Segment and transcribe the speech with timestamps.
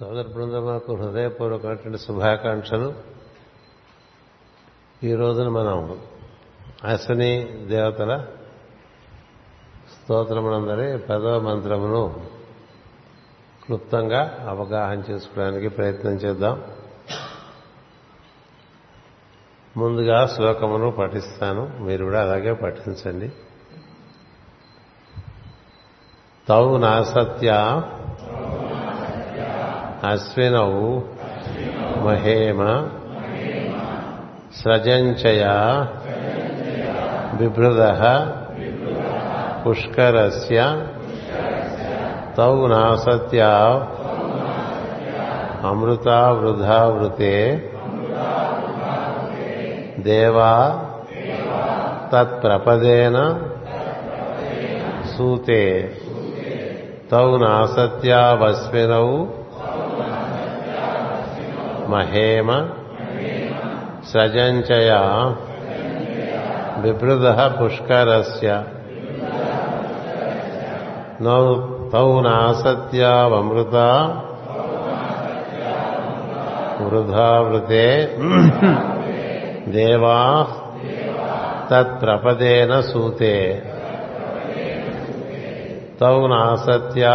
[0.00, 2.94] సోదర బృందమాకు హృదయపూర్వకమైనటువంటి శుభాకాంక్షలు.
[5.02, 6.00] ఈ రోజున మనం
[6.84, 8.26] అశ్విని దేవతల
[9.94, 12.26] స్తోత్రమునందరి పదవ మంత్రమును
[13.66, 16.62] క్లుప్తంగా అవగాహన చేసుకోవడానికి ప్రయత్నం చేద్దాం.
[19.76, 21.78] ముందుగా శ్లోకమును పఠిస్తాను.
[21.78, 23.32] మీరు కూడా అలాగే పఠించండి.
[26.48, 27.82] తౌ నాసత్య
[30.08, 30.72] అశ్వినౌ
[32.04, 32.60] మహేమ
[34.58, 35.44] స్రజంచయ
[37.38, 37.82] బిభృద
[39.62, 40.60] పుష్కరస్య
[42.38, 43.52] తౌ నాసత్యా
[45.68, 46.80] అమృతా వృధా
[50.06, 50.52] దేవా
[52.12, 53.18] తత్ప్రపదేన
[55.12, 55.62] సూతే
[57.12, 59.08] తౌ నాసత్యావస్మినౌ
[61.90, 62.50] మహేమ
[64.12, 64.90] సజంచయ
[66.82, 67.26] బిభృద
[67.58, 68.48] పుష్కరస్య
[71.26, 71.44] నౌ
[71.92, 73.76] తౌ నాసత్యావమృత
[76.80, 77.86] వృధావృతే
[79.68, 80.18] దేవా
[81.70, 83.36] తత్ప్రపదేన సూతే
[86.00, 87.14] తౌ నాసత్యా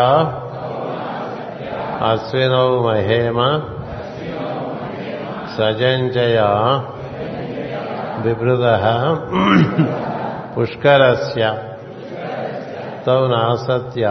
[2.10, 3.40] అశ్వినౌ మహేమ
[5.62, 6.40] సజంచయ
[8.24, 8.66] బిభృద
[10.56, 11.44] పుష్కరస్య
[13.06, 14.06] తౌ నాసత్య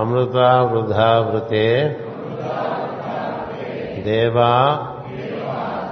[0.00, 1.66] అమృతా వృధా వృతే
[4.04, 4.50] దేవా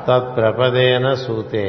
[0.08, 1.66] తత్ప్రపదేన సూతే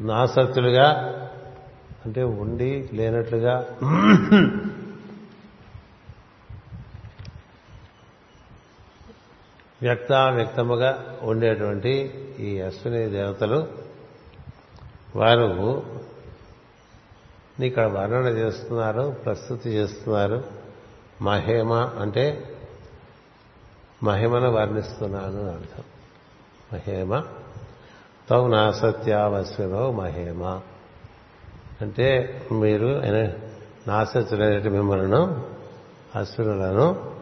[0.00, 0.88] నాసత్తులుగా
[2.04, 3.54] అంటే ఉండి లేనట్లుగా
[9.82, 13.68] వ్యక్తావ్యక్తముగా ఉండేటువంటి ఈ అశ్విని దేవతలు
[15.16, 15.82] వారు
[17.60, 20.44] ఇక్కడ వర్ణన చేస్తున్నారు ప్రస్తుతి చేస్తున్నారు.
[21.22, 22.54] మహేమ అంటే
[24.02, 25.84] మహిమను వర్ణిస్తున్నాను అర్థం.
[26.72, 27.22] మహేమ.
[28.30, 30.60] తౌ నాసత్యావశ్వనో మహేమ.
[31.80, 32.86] అంటే మీరు
[33.88, 35.46] నాసత్యులైన మిమ్మలను
[36.16, 37.14] అశ్వినులను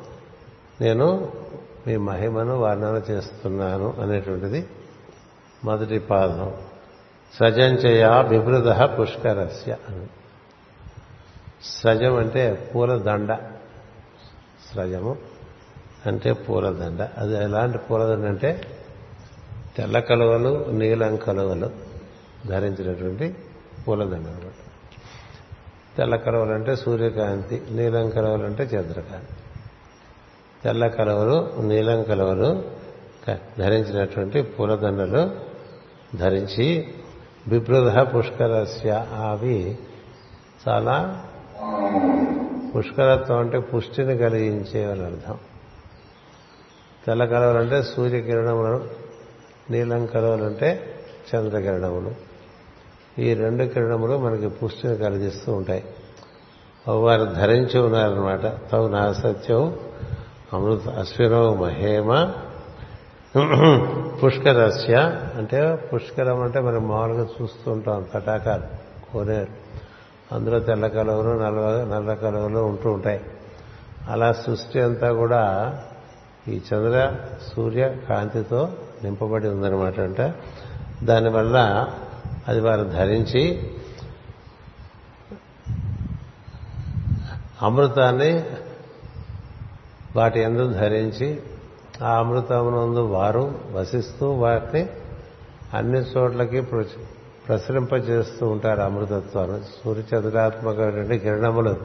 [0.81, 1.33] నేను
[1.87, 4.69] మీ మహిమను వర్ణన చేస్తున్నాను అనేటువంటిది
[5.65, 6.55] మొదటి పాదం.
[7.41, 10.07] సజంచయ విభృద పుష్కరస్య అని.
[11.63, 13.39] సజం అంటే పూలదండ.
[14.75, 15.17] సజము
[16.07, 17.09] అంటే పూలదండ.
[17.19, 18.61] అది ఎలాంటి పూలదండ అంటే
[19.77, 21.71] తెల్ల కలువలు నీలం కలువలు
[22.47, 23.35] ధరించినటువంటి
[23.89, 24.53] పూలదండ అనమాట
[25.97, 29.40] తెల్ల కలువలు అంటే సూర్యకాంతి నీలం కలువలు అంటే చంద్రకాంతి.
[30.65, 32.65] తెల్ల కలువలు నీలం కలవరు
[33.59, 35.31] ధరించినటువంటి పూలదండలు
[36.17, 36.89] ధరించి
[37.49, 39.79] బిభృద పుష్కరస్య అవి
[40.69, 41.25] చాలా
[42.77, 45.39] పుష్కరత్వం అంటే పుష్టిని కలిగించేవని అర్థం.
[47.07, 48.89] తెల్ల కలవలంటే అంటే సూర్యకిరణములు
[49.71, 50.95] నీలం కలవలంటే అంటే
[51.35, 52.15] చంద్రకిరణములు.
[53.21, 55.85] ఈ రెండు కిరణములు మనకి పుష్టిని కలిగిస్తూ ఉంటాయి.
[56.89, 59.79] వారు ధరించి ఉన్నారనమాట తవు నాసత్యం
[60.55, 62.33] అమృత అశ్వినో మహేమ
[64.23, 64.95] పుష్కరస్య
[65.39, 68.63] అంటే పుష్కరం అంటే మనం మామూలుగా చూస్తూ ఉంటాం తటాకాలు
[69.13, 69.53] కోనేరు.
[70.35, 71.61] అందులో తెల్ల కలువలు నల్ల
[71.95, 73.21] నల్ల కలువలు ఉంటూ ఉంటాయి.
[74.09, 75.43] అలా సృష్టి అంతా కూడా
[76.49, 77.15] ఈ చంద్ర
[77.57, 78.73] సూర్య కాంతితో
[79.05, 80.35] నింపబడి ఉందన్నమాట అంటే
[81.03, 81.57] దానివల్ల
[82.49, 83.71] అది వారు ధరించి
[87.63, 88.45] అమృతాన్ని
[90.17, 91.41] వాటి ఎందు ధరించి
[92.03, 94.89] ఆ అమృతమునందు వారు వసిస్తూ వాటిని
[95.75, 96.61] అన్ని చోట్లకి
[97.49, 101.77] ప్రసరింపజేస్తూ ఉంటారు అమృతత్వాన్ని సూర్యచంద్రాత్మకమైనటువంటి కిరణములు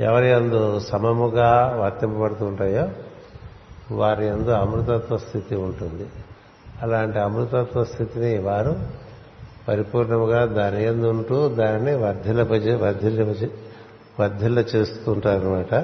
[0.00, 2.88] ఎవరి అందు సమముగా వర్తింపబడుతూ ఉంటాయో
[3.94, 6.06] వారి అందు అమృతత్వ స్థితి ఉంటుంది.
[6.82, 8.76] అలాంటి అమృతత్వ స్థితిని వారు
[9.68, 13.50] పరిపూర్ణముగా దాని ఎందు ఉంటూ దానిని వర్ధిల్లపజే వర్ధిల్లపజే
[14.20, 15.74] వర్ధిల్ల చేస్తుంటారనమాట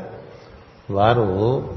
[0.91, 1.69] వారు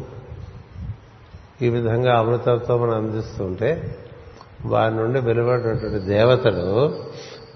[1.61, 3.97] ఈ విధంగా అమృతత్వం అందిస్తుంటే
[4.65, 6.97] వారి నుండి వెలువడినటువంటి దేవతలు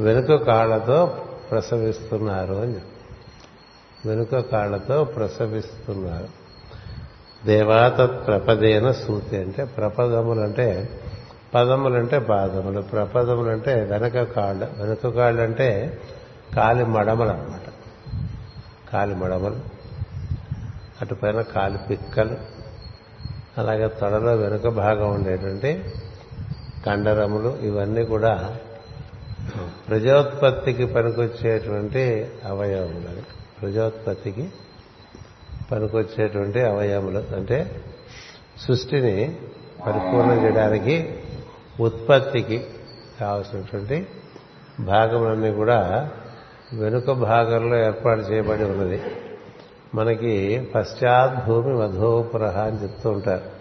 [0.04, 1.18] వెనుక కాళ్ళతో
[1.52, 2.80] ప్రసవిస్తున్నారు అని
[4.06, 6.48] వెనుక కాళ్ళతో ప్రసవిస్తున్నారు.
[7.46, 10.90] దేవాతత్ ప్రపదేన సూతి అంటే ప్రపదములంటే
[11.56, 16.00] పదములంటే పాదములు ప్రపదములంటే వెనక కాళ్ళు వెనుక కాళ్ళు అంటే
[16.56, 17.68] కాలి మడమలు అనమాట
[18.92, 19.77] కాలి మడమలు
[21.02, 22.38] అటుపైన కాలు పిక్కలు
[23.58, 25.72] అలాగే తొడలో వెనుక భాగం ఉండేటువంటి
[26.86, 28.34] కండరములు ఇవన్నీ కూడా
[29.90, 32.02] ప్రజోత్పత్తికి పనికొచ్చేటువంటి
[32.46, 33.24] అవయవములు అవి.
[33.62, 34.46] ప్రజోత్పత్తికి
[35.72, 37.58] పనికొచ్చేటువంటి అవయవములు అంటే
[38.68, 39.16] సృష్టిని
[39.88, 40.96] పరిపూర్ణం చేయడానికి
[41.80, 42.58] ఉత్పత్తికి
[43.20, 43.98] కావలసినటువంటి
[44.80, 45.80] భాగములన్నీ కూడా
[46.74, 49.00] వెనుక భాగంలో ఏర్పాటు చేయబడి ఉన్నది
[49.96, 53.58] మనకి పశ్చాత్ భూమి మధోపుర అని చెప్తూ ఉంటారు.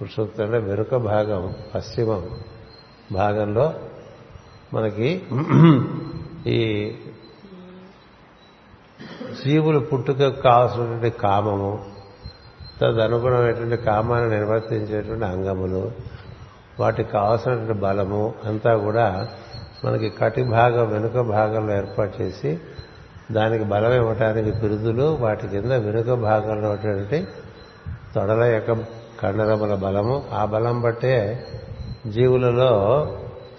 [0.00, 2.30] పురుషోత్తం అంటే వెనుక భాగం పశ్చిమం
[3.12, 3.74] భాగంలో
[4.74, 5.22] మనకి
[6.46, 6.92] ఈ
[9.44, 11.84] జీవులు పుట్టుకకు కావాల్సినటువంటి కామము
[12.80, 15.92] తదనుగుణమైనటువంటి కామాన్ని నిర్వర్తించేటువంటి అంగములు
[16.80, 19.28] వాటికి కావాల్సినటువంటి బలము అంతా కూడా
[19.84, 22.58] మనకి కటి భాగం వెనుక భాగంలో ఏర్పాటు చేసి
[23.32, 27.26] దానికి బలం ఇవ్వటానికి పిరుదులు వాటి కింద వెనుక భాగంలో ఉన్నటువంటి
[28.14, 28.72] తొడల యొక్క
[29.22, 30.24] కండరముల బలము.
[30.32, 31.46] ఆ బలం బట్టే
[32.06, 32.72] జీవులలో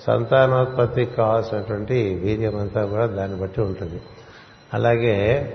[0.08, 4.02] సంతానోత్పత్తికి కావాల్సినటువంటి వీర్యమంతా కూడా దాన్ని బట్టి ఉంటుంది.
[4.74, 5.54] అలాగే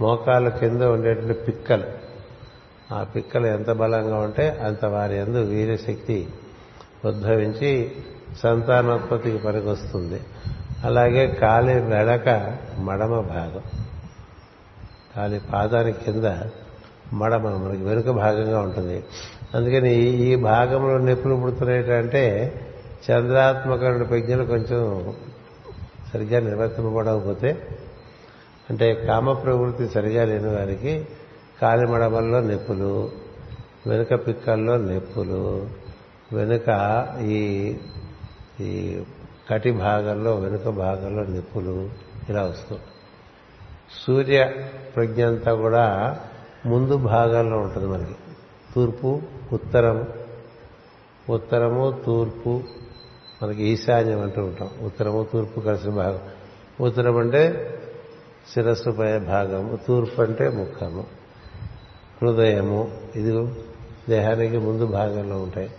[0.00, 1.84] మోకాల కింద ఉండేటువంటి పిక్కలు.
[2.94, 6.28] ఆ పిక్కలు ఎంత బలంగా ఉంటే అంత వారి ఎందు వీర్యశక్తి
[7.04, 7.92] ఉద్భవించి
[8.42, 10.20] సంతానోత్పత్తికి పనికొస్తుంది.
[10.84, 13.62] అలాగే కాలి వెడక మడమ భాగం.
[15.16, 16.24] కాలి పాదానికి కింద
[17.12, 19.04] మడమ మనకి వెనుక భాగంగా ఉంటుంది.
[19.54, 22.54] అందుకని ఈ- ఈ భాగంలో నొప్పులు పుడుతున్నాయంటే
[23.10, 25.14] చంద్రాత్మకమైన ప్రజ్ఞలు కొంచెం
[26.12, 27.68] సరిగ్గా నిర్వర్తింపబడకపోతే
[28.70, 31.08] అంటే కామ ప్రవృత్తి సరిగా లేని వారికి
[31.62, 33.10] కాలి మడమల్లో నొప్పులు
[33.86, 35.68] వెనుక పిక్కల్లో నొప్పులు
[36.32, 37.74] వెనుక ఈ
[38.60, 39.02] ఈ
[39.50, 41.90] కటి భాగంలో వెనుక భాగంలో నిప్పులు
[42.28, 42.82] ఇలా వస్తుంది
[44.06, 44.52] సూర్య
[44.96, 46.18] ప్రజ్ఞ అంతా కూడా
[46.66, 48.14] ముందు భాగంలో ఉంటుంది మనకి.
[48.74, 50.04] తూర్పు ఉత్తరం.
[51.30, 52.62] ఉత్తరము తూర్పు
[53.42, 54.70] మనకి ఈశాన్యం అంటూ ఉంటాం.
[54.82, 56.20] ఉత్తరము తూర్పు కలిసిన భాగం.
[56.80, 57.70] ఉత్తరం అంటే
[58.54, 61.06] శిరస్సు పై భాగము తూర్పు అంటే ముఖము.
[62.22, 63.54] హృదయము ఇది
[64.08, 65.70] దేహానికి ముందు భాగంలో ఉంటాయి.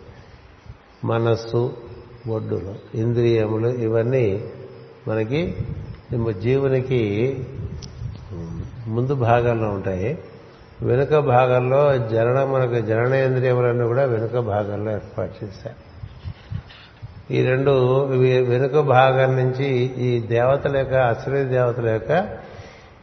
[1.06, 1.78] మనస్సు
[2.28, 4.44] ఒడ్డులు ఇంద్రియములు ఇవన్నీ
[5.08, 5.42] మనకి
[6.40, 7.02] జీవునికి
[8.88, 10.18] ముందు భాగంలో ఉంటాయి.
[10.82, 15.80] వెనుక భాగంలో జనన మనకు జననేంద్రియములన్నీ కూడా వెనుక భాగంలో ఏర్పాటు చేశారు.
[17.34, 17.72] ఈ రెండు
[18.50, 19.70] వెనుక భాగం నుంచి
[20.08, 22.12] ఈ దేవతల యొక్క అశ్వరీ దేవతల యొక్క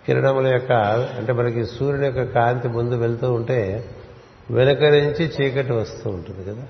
[0.07, 0.73] కిరణముల యొక్క
[1.19, 3.85] అంటే మనకి సూర్యుని యొక్క కాంతి ముందు వెళ్తూ ఉంటే
[4.51, 6.65] వెనుక నుంచి చీకటి వస్తూ ఉంటుంది కదా.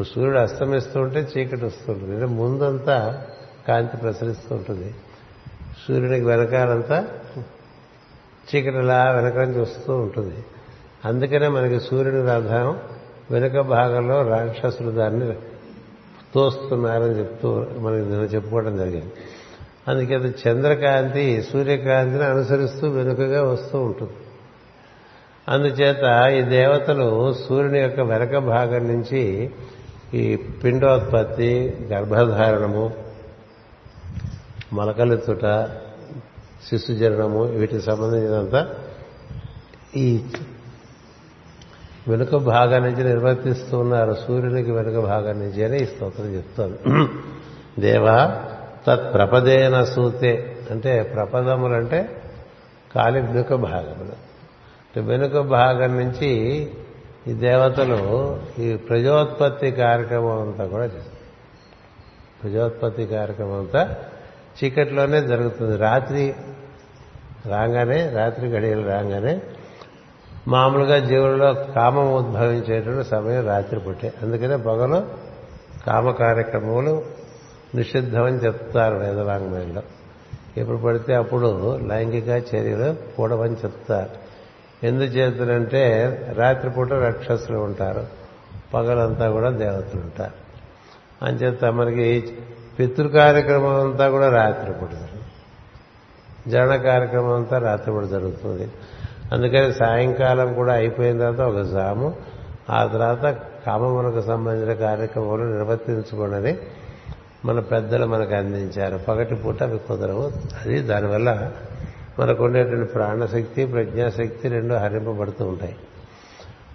[0.00, 2.12] ఇప్పుడు సూర్యుడు అస్తమిస్తూ ఉంటే చీకటి వస్తుంటుంది.
[2.12, 3.26] అంటే ముందంతా
[3.68, 4.94] కాంతి ప్రసరిస్తూ ఉంటుంది
[5.88, 7.08] సూర్యునికి వెనకాలంతా
[8.50, 10.44] చీకటిలా వెనక నుంచి వస్తూ ఉంటుంది.
[11.04, 12.78] అందుకనే మనకి సూర్యుని రథం
[13.30, 15.32] వెనుక భాగంలో రాక్షసులు దాన్ని
[16.34, 19.12] తోస్తున్నారని చెప్తూ మనకి నిన్న చెప్పుకోవడం జరిగింది.
[19.88, 24.12] అందుకే అది చంద్రకాంతి సూర్యకాంతిని అనుసరిస్తూ వెనుకగా వస్తూ ఉంటుంది.
[25.48, 29.50] అందుచేత ఈ దేవతలు సూర్యుని యొక్క వెనక భాగం నుంచి
[30.14, 32.92] ఈ పిండోత్పత్తి గర్భధారణము
[34.72, 35.68] మొలకలెత్తుట
[36.70, 38.74] శిశుజననము వీటికి సంబంధించినంత
[39.96, 40.24] ఈ
[42.08, 44.16] వెనుక భాగం నుంచి నిర్వర్తిస్తూ ఉన్నారు.
[44.26, 46.78] సూర్యునికి వెనుక భాగం నుంచి అని ఈ స్తోత్రం చెప్తోంది.
[47.80, 48.44] దేవా
[48.86, 50.56] తత్ ప్రపదేన సూతే.
[50.70, 52.22] అంటే ప్రపదములంటే
[52.94, 54.30] కాలి వెనుక భాగములు.
[54.86, 56.30] అంటే వెనుక భాగం నుంచి
[57.28, 61.20] ఈ దేవతలు ఈ ప్రజోత్పత్తి కార్యక్రమం అంతా కూడా చేస్తారు.
[62.42, 63.96] ప్రజోత్పత్తి కార్యక్రమం అంతా
[64.64, 65.76] చీకట్లోనే జరుగుతుంది.
[65.76, 66.34] రాత్రి
[67.46, 69.40] రాగానే రాత్రి గడియలు రాగానే
[70.48, 74.12] మామూలుగా జీవుల్లో కామం ఉద్భవించేటువంటి సమయం రాత్రి పుట్టే.
[74.22, 75.06] అందుకనే పగలు
[75.86, 77.02] కామ కార్యక్రమములు
[77.74, 79.82] నిషిద్ధమని చెప్తారు వేదవాంగ్మయంలో
[80.56, 84.19] ఎప్పుడు పడితే అప్పుడు లైంగిక చర్యలు కూడవని చెప్తారు.
[84.84, 88.06] ఎందుచేతనంటే రాత్రిపూట రాక్షసులు ఉంటారు.
[88.74, 90.32] పగలంతా కూడా దేవతలు ఉంటారు.
[91.24, 92.36] అంచేత మనకి
[92.78, 94.88] పితృ కార్యక్రమం అంతా కూడా రాత్రిపూట
[96.48, 98.70] జన కార్యక్రమం అంతా రాత్రిపూట జరుగుతుంది.
[99.32, 102.14] అందుకని సాయంకాలం కూడా అయిపోయిన తర్వాత ఒక జాము
[102.70, 106.58] ఆ తర్వాత కామమునకు సంబంధించిన కార్యక్రమాలు నిర్వర్తించుకోనని
[107.44, 108.98] మన పెద్దలు మనకు అందించారు.
[108.98, 110.32] పగటి పూట అవి కుదరవు.
[110.64, 111.52] అది దానివల్ల
[112.18, 115.76] మనకు ఉండేటువంటి ప్రాణశక్తి ప్రజ్ఞాశక్తి రెండు హరింపబడుతూ ఉంటాయి.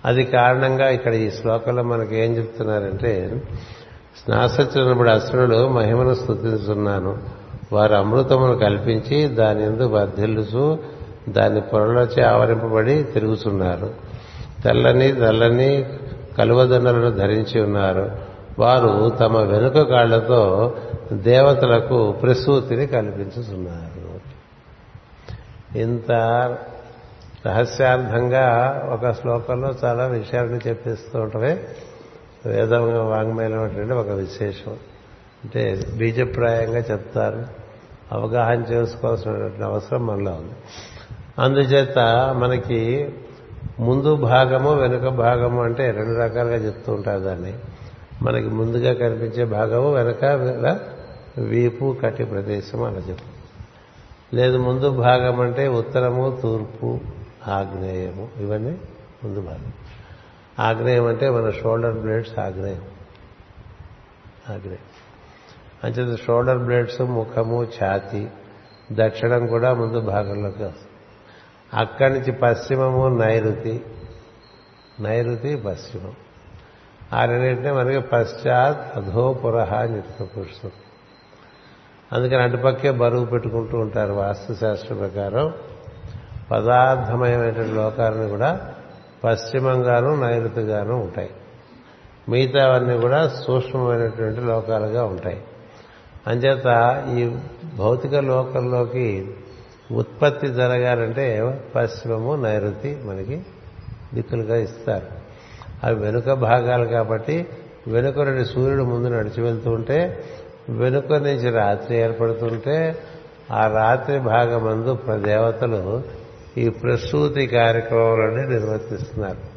[0.05, 3.43] అది కారణంగా ఇక్కడ ఈ శ్లోకంలో మనకి ఏం చెప్తున్నారంటే
[4.23, 7.17] స్నాసచ్చినప్పుడు అసురుడు మహిమను స్థుతిస్తున్నాను
[7.73, 10.79] వారు అమృతమును కల్పించి దాని ఎందు వర్ధిల్లుచు
[11.29, 13.93] దాని పొరలచే ఆవరింపబడి తిరుగుతున్నారు
[14.63, 15.85] తెల్లని తెల్లని
[16.37, 18.11] కలువదండలను ధరించి ఉన్నారు.
[18.59, 20.73] వారు తమ వెనుక కాళ్ళతో
[21.13, 24.14] దేవతలకు ప్రసూతిని కల్పించుతున్నారు
[25.75, 26.11] ఇంత
[27.45, 31.63] రహస్యార్థంగా ఒక శ్లోకంలో చాలా విషయాలను చెప్పిస్తూ ఉంటమే
[32.45, 34.71] వేద వాంగ్మయమైనటువంటి ఒక విశేషం.
[35.43, 37.45] అంటే బీజప్రాయంగా చెప్తారు.
[38.11, 40.53] అవగాహన చేసుకోవాల్సినటువంటి అవసరం మనలో ఉంది.
[41.39, 41.99] అందుచేత
[42.37, 43.09] మనకి
[43.79, 47.53] ముందు భాగము వెనుక భాగము అంటే రెండు రకాలుగా చెప్తూ ఉంటారు దాన్ని.
[48.21, 50.25] మనకి ముందుగా కనిపించే భాగము వెనక
[51.37, 53.34] వీపు కట్టి ప్రదేశం అలా చెప్తారు.
[54.35, 56.99] లేదు ముందు భాగం అంటే ఉత్తరము తూర్పు
[57.47, 58.29] ఆగ్నేయము.
[58.37, 58.77] ఇవన్నీ
[59.23, 59.73] ముందు భాగం.
[60.59, 62.81] ఆగ్నేయం అంటే మన షోల్డర్ బ్లేడ్స్ ఆగ్నేయం.
[64.49, 64.77] ఆగ్నేయం.
[65.83, 68.27] అంచేత షోల్డర్ బ్లేడ్స్ ముఖము ఛాతి
[68.91, 70.91] దక్షిణం కూడా ముందు భాగంలోకి వస్తుంది.
[71.73, 73.85] అక్కడి నుంచి పశ్చిమము నైరుతి.
[74.99, 76.13] నైరుతి పశ్చిమం.
[77.13, 80.84] ఆ రెండింటినే మనకి పశ్చాత్ అధోపురహ అని పురుషుడు
[82.13, 85.53] అందుకని అటుపక్కే బరువు పెట్టుకుంటూ ఉంటారు వాస్తుశాస్త్ర ప్రకారం.
[86.51, 88.73] పదార్థమయమైనటువంటి లోకాలను కూడా
[89.23, 91.29] పశ్చిమంగాను నైరుతిగాను ఉంటాయి.
[92.29, 95.43] మిగతావన్నీ కూడా సూక్ష్మమైనటువంటి లోకాలుగా ఉంటాయి.
[96.27, 97.35] అంచేత ఈ
[97.75, 99.35] భౌతిక లోకంలోకి
[99.91, 103.45] ఉత్పత్తి జరగాలంటే పశ్చిమము నైరుతి మనకి
[104.13, 105.07] దిక్కులుగా ఇస్తారు.
[105.83, 107.47] అవి వెనుక భాగాలు కాబట్టి
[107.87, 110.23] వెనుక నుండి సూర్యుడు ముందు నడిచి వెళ్తూ ఉంటే
[110.69, 113.03] వెనుక నుంచి రాత్రి ఏర్పడుతుంటే
[113.51, 116.03] ఆ రాత్రి భాగమందు దేవతలు
[116.57, 119.55] ఈ ప్రసూతి కార్యక్రమాలన్నీ నిర్వర్తిస్తున్నారు.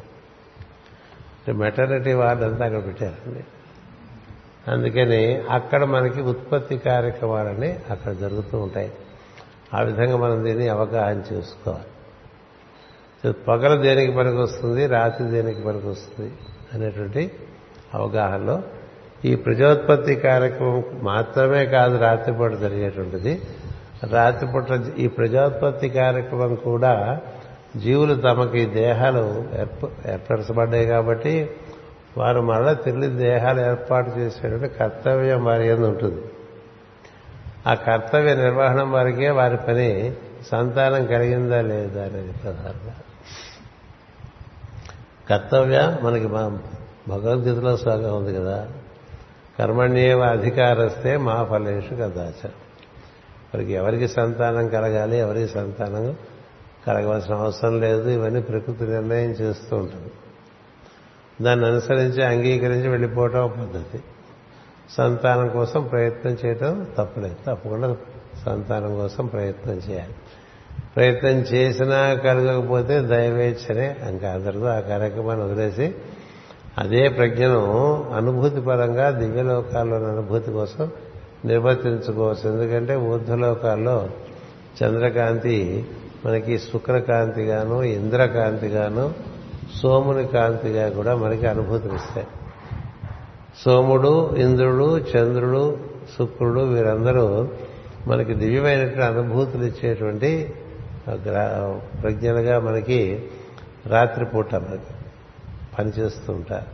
[1.51, 3.43] మెటర్నిటీ వార్డు అంతా అక్కడ పెట్టారండి.
[4.71, 8.91] అందుకని అక్కడ మనకి ఉత్పత్తి కార్యక్రమాలని అక్కడ జరుగుతూ ఉంటాయి.
[9.73, 11.85] ఆ విధంగా మనం దీన్ని అవగాహన చేసుకోవాలి.
[13.33, 16.33] పగలు దేనికి పనికి వస్తుంది రాత్రి దేనికి పనికి వస్తుంది
[16.73, 17.31] అనేటువంటి
[17.93, 18.61] అవగాహనలో
[19.25, 23.41] ఈ ప్రజోత్పత్తి కార్యక్రమం మాత్రమే కాదు రాత్రిపూట జరిగేటువంటిది.
[24.09, 24.65] రాత్రిపూట
[24.97, 27.21] ఈ ప్రజోత్పత్తి కార్యక్రమం కూడా
[27.75, 29.45] జీవులు తమకి దేహాలు
[30.05, 31.49] ఏర్పరచబడ్డాయి కాబట్టి
[32.17, 36.21] వారు మరలా తిరిగి దేహాలు ఏర్పాటు చేసేటువంటి కర్తవ్యం వారి ఎందు ఉంటుంది.
[37.67, 40.13] ఆ కర్తవ్య నిర్వహణ వారికే వారి పని
[40.51, 42.95] సంతానం కలిగిందా లేదా అనేది ప్రధానంగా
[45.29, 46.27] కర్తవ్య మనకి
[47.07, 48.67] భగవద్గీతలో సాగా ఉంది కదా.
[49.59, 52.47] కర్మణ్యేవ అధికారస్తే మా ఫలేషు కదాచ.
[53.53, 56.15] వారికి ఎవరికి సంతానం కలగాలి ఎవరికి సంతానం
[56.87, 58.09] కలగవలసిన అవసరం లేదు.
[58.09, 60.11] ఇవన్నీ ప్రకృతి నిర్ణయం చేస్తూ ఉంటుంది.
[61.41, 64.03] దాన్ని అనుసరించి అంగీకరించి వెళ్ళిపోవటం పద్ధతి.
[64.97, 67.35] సంతానం కోసం ప్రయత్నం చేయటం తప్పలేదు.
[67.47, 67.97] తప్పకుండా
[68.45, 70.15] సంతానం కోసం ప్రయత్నం చేయాలి.
[70.95, 73.95] ప్రయత్నం చేసినా కలగకపోతే దైవేచ్ఛనే.
[74.09, 75.95] ఇంకా అందరితో ఆ కార్యక్రమాన్ని వదిలేసి
[76.79, 77.61] అదే ప్రజ్ఞను
[78.17, 80.91] అనుభూతి పరంగా దివ్యలోకాల్లోని అనుభూతి కోసం
[81.45, 82.45] నిర్వర్తించుకోవచ్చు.
[82.51, 84.09] ఎందుకంటే ఊర్ధ్వలోకాల్లో
[84.79, 85.85] చంద్రకాంతి
[86.25, 89.13] మనకి శుక్రకాంతిగాను ఇంద్రకాంతిగాను
[89.81, 92.27] సోముని కాంతిగా కూడా మనకి అనుభూతినిస్తాయి.
[93.65, 95.77] సోముడు ఇంద్రుడు చంద్రుడు
[96.17, 97.47] శుక్రుడు వీరందరూ
[98.07, 100.53] మనకి దివ్యమైనటువంటి అనుభూతులు ఇచ్చేటువంటి
[102.01, 102.99] ప్రజ్ఞలుగా మనకి
[103.85, 104.93] రాత్రిపూట మనకి
[105.79, 106.65] పనిచేస్తూ ఉంటారు.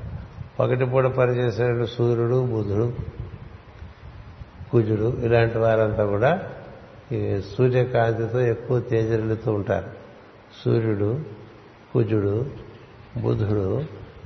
[0.64, 2.94] ఒకటి పూట పనిచేసే సూర్యుడు బుధుడు
[4.72, 6.42] కుజుడు ఇలాంటి వారంతా కూడా
[7.12, 9.88] ఈ సూర్యకాంతితో ఎక్కువ తేజరిల్లుతూ ఉంటారు.
[10.66, 11.20] సూర్యుడు
[11.94, 12.46] కుజుడు
[13.22, 13.84] బుధుడు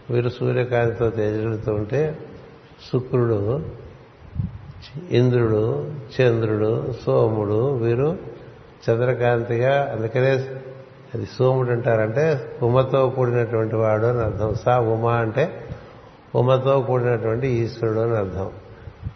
[0.09, 2.17] వీరు సూర్యకాంతితో తేజరిల్లుతూ ఉంటే
[2.93, 3.65] శుక్రుడు
[5.09, 8.17] ఇంద్రుడు చంద్రుడు సోముడు వీరు
[8.89, 10.49] చంద్రకాంతిగా అందుకనే
[11.13, 14.53] అది సోముడు అంటారంటే ఉమతో కూడినటువంటి వాడు అని అర్థం.
[14.53, 15.69] సా ఉమ అంటే
[16.35, 18.49] ఉమతో కూడినటువంటి ఈశ్వరుడు అని అర్థం.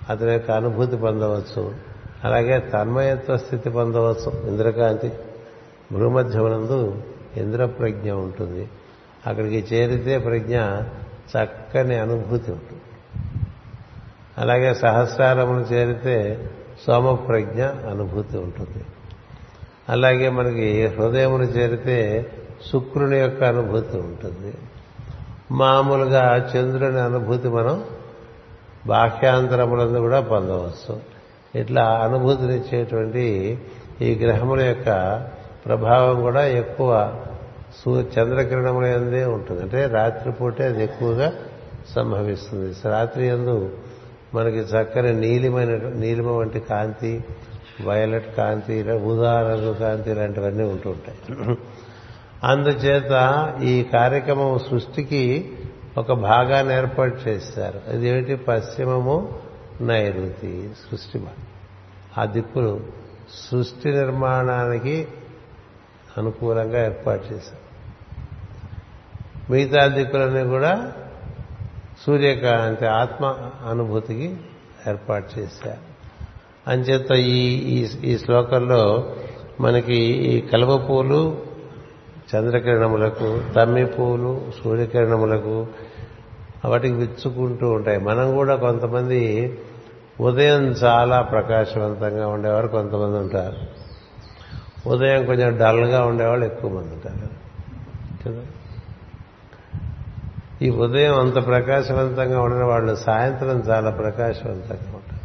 [0.09, 1.75] అతని యొక్క అనుభూతి పొందవచ్చు.
[2.23, 4.47] అలాగే తన్మయత్వ స్థితి పొందవచ్చు.
[4.49, 5.11] ఇంద్రకాంతి
[5.91, 7.03] భూమధ్యమునందు
[7.37, 8.69] ఇంద్రప్రజ్ఞ ఉంటుంది.
[9.27, 10.59] అక్కడికి చేరితే ప్రజ్ఞ
[11.31, 12.81] చక్కని అనుభూతి ఉంటుంది.
[14.37, 16.49] అలాగే సహస్రారమును చేరితే
[16.87, 18.85] సోమప్రజ్ఞ అనుభూతి ఉంటుంది.
[19.89, 22.25] అలాగే మనకి హృదయమును చేరితే
[22.71, 24.53] శుక్రుని యొక్క అనుభూతి ఉంటుంది.
[25.51, 27.83] మామూలుగా చంద్రుని అనుభూతి మనం
[28.87, 30.99] బాహ్యాంతరములందు కూడా పొందవచ్చు.
[31.55, 33.57] ఇట్లా అనుభూతినిచ్చేటువంటి
[34.01, 35.21] ఈ గ్రహముల యొక్క
[35.65, 37.15] ప్రభావం కూడా ఎక్కువ
[37.85, 39.61] సూర్య చంద్రకిరణముల ఎందే ఉంటుంది.
[39.61, 41.33] అంటే రాత్రిపూటే అది ఎక్కువగా
[41.95, 42.75] సంభవిస్తుంది.
[42.85, 43.71] రాత్రి ఎందు
[44.33, 47.23] మనకి చక్కని నీలిమైన నీలిమ వంటి కాంతి
[47.81, 51.57] వైలెట్ కాంతి ఊదా రంగు కాంతి ఇలాంటివన్నీ ఉంటూ ఉంటాయి
[52.43, 55.51] అందుచేత ఈ కార్యక్రమం సృష్టికి
[55.97, 57.81] ఒక భాగాన్ని ఏర్పాటు చేశారు.
[57.89, 58.35] అదేమిటి?
[58.35, 59.39] పశ్చిమము
[59.81, 61.21] నైరుతి సృష్టి
[62.17, 62.81] ఆ దిక్కులు
[63.51, 65.07] సృష్టి నిర్మాణానికి
[66.17, 67.63] అనుకూలంగా ఏర్పాటు చేశారు.
[69.51, 70.91] మిగతా దిక్కులన్నీ కూడా
[72.05, 73.37] సూర్యకాంతి ఆత్మ
[73.69, 74.37] అనుభూతికి
[74.89, 75.92] ఏర్పాటు చేశారు.
[76.67, 79.15] అంచేత ఈ ఈ- ఈ శ్లోకంలో
[79.61, 81.41] మనకి ఈ కలువ పూలు
[82.35, 85.67] చంద్రకిరణములకు తమ్మి పూలు సూర్యకిరణములకు
[86.65, 87.97] వాటికి విచ్చుకుంటూ ఉంటాయి.
[87.97, 89.53] మనం కూడా కొంతమంది
[90.19, 93.57] ఉదయం చాలా ప్రకాశవంతంగా ఉండేవారు కొంతమంది ఉంటారు.
[94.89, 97.43] ఉదయం కొంచెం డల్గా ఉండేవాళ్ళు ఎక్కువ మంది ఉంటారు.
[98.29, 98.41] కదా?
[100.61, 105.22] ఈ ఉదయం అంత ప్రకాశవంతంగా ఉండని వాళ్ళు సాయంత్రం చాలా ప్రకాశవంతంగా ఉంటారు.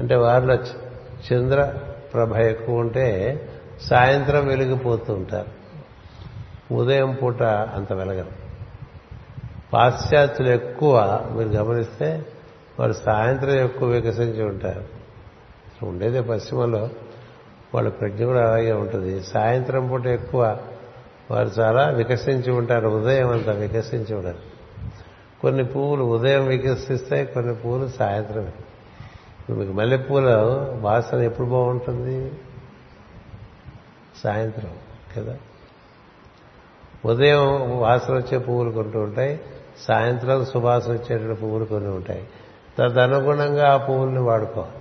[0.00, 0.54] అంటే వారిలో
[1.32, 1.74] చంద్ర
[2.14, 3.40] ప్రభ ఎక్కువ ఉంటే
[3.80, 5.66] సాయంత్రం వెలిగిపోతూ ఉంటారు.
[6.74, 8.30] ఉదయం పూట అంత వెలగరు.
[9.72, 12.26] పాశ్చాత్యులు ఎక్కువ మీరు గమనిస్తే
[12.80, 14.84] వారు సాయంత్రం ఎక్కువ వికసించి ఉంటారు.
[15.86, 16.88] ఉండేదే పశ్చిమలో.
[17.74, 19.22] వాళ్ళ ప్రజ్ఞ కూడా అలాగే ఉంటుంది.
[19.22, 20.58] సాయంత్రం పూట ఎక్కువ
[21.30, 22.88] వారు చాలా వికసించి ఉంటారు.
[22.88, 24.56] ఉదయం అంతా వికసించి ఉంటారు
[25.42, 28.52] కొన్ని పువ్వులు ఉదయం వికసిస్తాయి కొన్ని పువ్వులు సాయంత్రం
[29.50, 30.36] మీకు మల్లెపూల
[30.80, 32.32] వాసన ఎప్పుడు బాగుంటుంది?
[34.24, 34.70] సాయంత్రం
[35.16, 35.36] కదా?
[37.04, 39.40] ఉదయం వాసన వచ్చే పువ్వులు కొంటూ ఉంటాయి
[39.78, 42.26] సాయంత్రం సువాసన వచ్చేటువంటి పువ్వులు కొన్ని ఉంటాయి.
[42.78, 44.72] తదనుగుణంగా ఆ పువ్వుల్ని వాడుకోవాలి.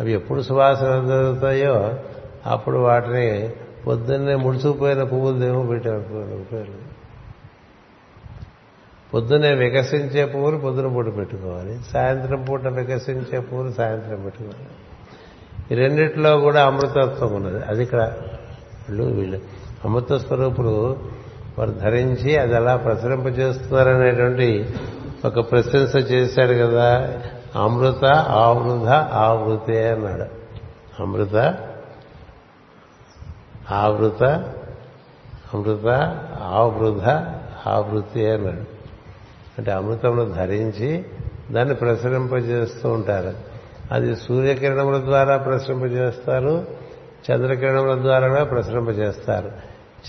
[0.00, 1.94] అవి ఎప్పుడు సువాసన జరుగుతాయో
[2.46, 3.50] అప్పుడు వాటిని
[3.86, 6.85] పొద్దున్నే ముడుచుకుపోయిన పువ్వులు దేమో పెట్టారు
[9.14, 11.80] పొద్దున్నే వికసించే పువ్వులు పొద్దున పూట పెట్టుకోవాలి.
[11.92, 14.66] సాయంత్రం పూట వికసించే పువ్వులు సాయంత్రం పెట్టుకోవాలి.
[15.70, 17.64] ఈ రెండిట్లో కూడా అమృతత్వం ఉన్నది.
[17.64, 18.12] అది ఇక్కడ
[18.88, 19.40] వీళ్ళు వీళ్ళు
[19.84, 20.98] అమృత స్వరూపులు
[21.58, 24.74] వారు ధరించి అది అలా ప్రసరింపజేస్తున్నారనేటువంటి
[25.24, 27.18] ఒక ప్రశంస చేశాడు కదా.
[27.56, 30.24] అమృత ఆవృధ ఆవృతే అన్నాడు.
[31.02, 31.58] అమృత
[33.70, 34.22] ఆవృత
[35.54, 35.86] అమృత
[36.42, 37.08] ఆవృధ
[37.68, 38.75] ఆవృతి అన్నాడు.
[39.58, 41.04] అంటే అమృతంలో ధరించి
[41.50, 43.32] దాన్ని ప్రసరింపజేస్తూ ఉంటారు.
[43.92, 46.66] అది సూర్యకిరణముల ద్వారా ప్రసరింపజేస్తారు
[47.30, 49.52] చంద్రకిరణముల ద్వారా కూడా ప్రసరింపజేస్తారు.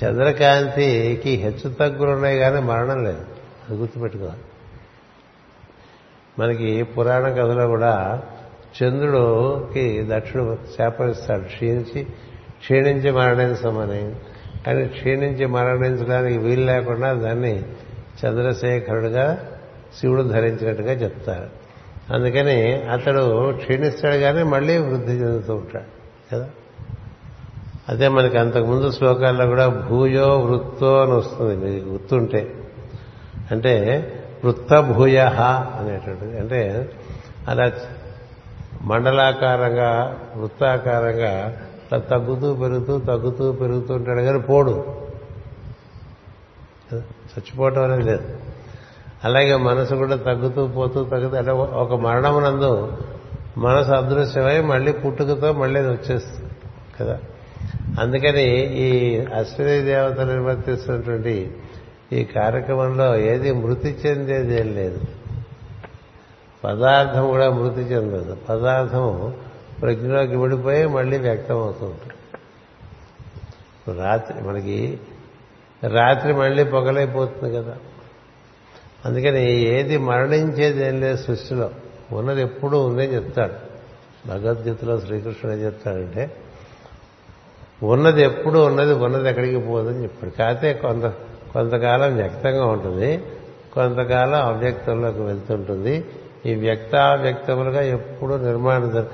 [0.04, 3.26] చంద్రకాంతికి హెచ్చు తగ్గులు ఉన్నాయి కానీ మరణం లేదు.
[3.70, 4.40] అది గుర్తుపెట్టుకోవాలి
[6.40, 8.24] మనకి పురాణ కథలో కూడా
[8.84, 12.04] చంద్రుడుకి దక్షుడు శాపరిస్తాడు క్షీణించి
[12.60, 14.16] క్షీణించి మరణించమని.
[14.66, 17.66] కానీ క్షీణించి మరణించడానికి వీలు లేకుండా దాన్ని
[18.25, 19.38] చంద్రశేఖరుడుగా
[19.99, 21.67] శివుడు ధరించినట్టుగా చెప్తారు.
[22.13, 25.97] అందుకని అతడు క్షీణిస్తాడు కానీ మళ్ళీ వృద్ధి చెందుతూ ఉంటాడు
[26.36, 26.49] కదా?
[27.89, 32.53] అదే మనకి అంతకుముందు శ్లోకాల్లో కూడా భూయో వృత్తో అని వస్తుంది మీకు గుర్తుంటే.
[33.51, 34.13] అంటే
[34.45, 35.17] వృత్త భూయ
[35.80, 36.39] అనేటువంటిది.
[36.39, 36.89] అంటే
[37.47, 37.71] అలా
[38.82, 44.95] మండలాకారంగా వృత్తాకారంగా అలా తగ్గుతూ పెరుగుతూ తగ్గుతూ పెరుగుతూ ఉంటాడు కానీ పోడు.
[47.38, 48.38] చచ్చిపోవటం అనేది లేదు.
[49.23, 52.97] అలాగే మనసు కూడా తగ్గుతూ పోతూ తగ్గుతూ అంటే ఒక మరణమునందు
[53.58, 56.52] మనసు అదృశ్యమై మళ్ళీ పుట్టుకతో మళ్ళీ అది వచ్చేస్తుంది
[57.02, 57.19] కదా.
[58.00, 58.43] అందుకని
[58.78, 61.56] ఈ అశ్విని దేవతలు నిర్వర్తిస్తున్నటువంటి
[62.13, 65.02] ఈ కార్యక్రమంలో ఏది మృతి చెందేది ఏం లేదు.
[66.63, 68.38] పదార్థం కూడా మృతి చెందదు.
[68.50, 69.34] పదార్థం
[69.82, 72.13] ప్రజ్ఞలోకి విడిపోయి మళ్ళీ వ్యక్తం అవుతూ ఉంటుంది.
[74.02, 75.00] రాత్రి మనకి
[75.84, 77.76] రాత్రి మళ్ళీ పొగలైపోతుంది కదా.
[79.06, 81.70] అందుకని ఏది మరణించేది ఏం లేదు సృష్టిలో.
[82.12, 83.68] ఉన్నది ఎప్పుడూ ఉందని చెప్తాడు.
[84.28, 86.36] భగవద్గీతలో శ్రీకృష్ణుడు ఏం చెప్తాడంటే
[87.84, 90.32] ఉన్నది ఎప్పుడు ఉన్నది ఉన్నది ఎక్కడికి పోదని చెప్పాడు.
[90.32, 91.06] కాకపోతే కొంత
[91.54, 93.24] కొంతకాలం వ్యక్తంగా ఉంటుంది
[93.74, 96.06] కొంతకాలం అవ్యక్తంలోకి వెళ్తుంటుంది.
[96.46, 99.06] ఈ వ్యక్త వ్యక్తములుగా ఎప్పుడూ నిర్మాణ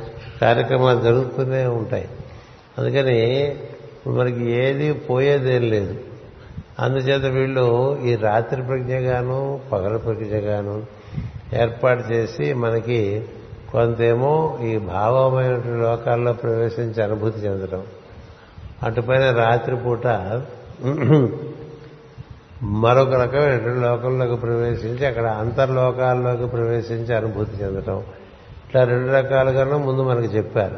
[0.41, 2.09] కార్యక్రమాలు జరుగుతూనే ఉంటాయి.
[2.77, 3.55] అందుకని
[4.07, 6.12] మనకి ఏది పోయేదేం లేదు.
[6.79, 10.83] అందుచేత వీళ్ళు ఈ రాత్రి ప్రజ్ఞగాను పగల ప్రజ్ఞగాను
[11.53, 13.25] ఏర్పాటు చేసి మనకి
[13.71, 17.83] కొంతేమో ఈ భావమైనటువంటి లోకాల్లో ప్రవేశించి అనుభూతి చెందడం.
[18.83, 20.07] అటుపైన రాత్రిపూట
[22.63, 27.99] మరొక రకమైనటువంటి లోకంలోకి ప్రవేశించి అక్కడ అంతర్లోకాల్లోకి ప్రవేశించి అనుభూతి చెందడం.
[28.67, 30.75] ఇట్లా రెండు రకాలుగానూ ముందు మనకు చెప్పారు.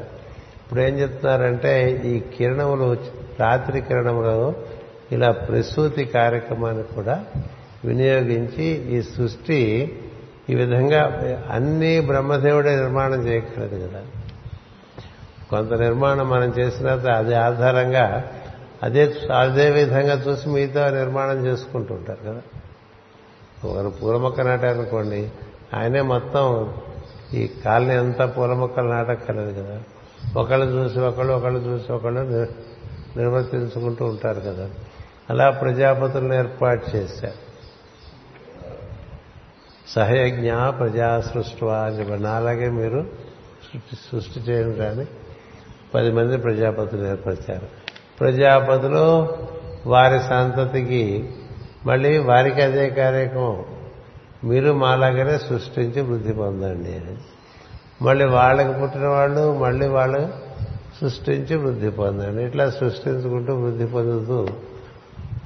[0.66, 2.98] ఇప్పుడు ఏం చెప్తున్నారంటే ఈ కిరణములు
[3.40, 4.56] రాత్రి కిరణములు
[5.12, 7.26] ఇలా ప్రసూతి కార్యక్రమాన్ని కూడా
[7.86, 8.64] వినియోగించి
[8.98, 9.92] ఈ సృష్టి
[10.50, 14.02] ఈ విధంగా అన్ని బ్రహ్మదేవుడే నిర్మాణం చేయగలదు కదా.
[15.50, 18.32] కొంత నిర్మాణం మనం చేసిన అది ఆధారంగా
[18.84, 22.42] అదే అదే విధంగా చూసి మిగతా నిర్మాణం చేసుకుంటూ ఉంటారు కదా.
[23.70, 25.30] ఒకరు పూల మొక్క నాటారనుకోండి
[25.74, 26.74] ఆయనే మొత్తం
[27.34, 29.84] ఈ కాలనీ అంతా పూల మొక్కలు నాటక్కర్లేదు కదా.
[30.38, 32.20] ఒకళ్ళు చూసి ఒకళ్ళు ఒకళ్ళు చూసి ఒకళ్ళు
[33.18, 34.70] నిర్వర్తించుకుంటూ ఉంటారు కదా.
[35.30, 37.46] అలా ప్రజాపతులను ఏర్పాటు చేశారు
[39.88, 43.06] సహయజ్ఞ ప్రజా సృష్టి అని చెప్పి నాలాగే మీరు
[43.74, 45.08] సృష్టి సృష్టి చేయండి కానీ
[45.96, 47.68] పది మంది ప్రజాపతులు ఏర్పరిచారు.
[48.20, 49.38] ప్రజాపతులు
[49.86, 51.30] వారి సంతతికి
[51.86, 53.66] మళ్ళీ వారికి అదే కార్యక్రమం.
[54.44, 57.18] మీరు మాలాగానే సృష్టించి వృద్ధి పొందండి అని.
[58.04, 60.30] మళ్ళీ వాళ్ళకి పుట్టిన వాళ్ళు మళ్ళీ వాళ్ళు
[61.02, 62.44] సృష్టించి వృద్ధి పొందండి.
[62.44, 64.48] ఇట్లా సృష్టించుకుంటూ వృద్ధి పొందుతూ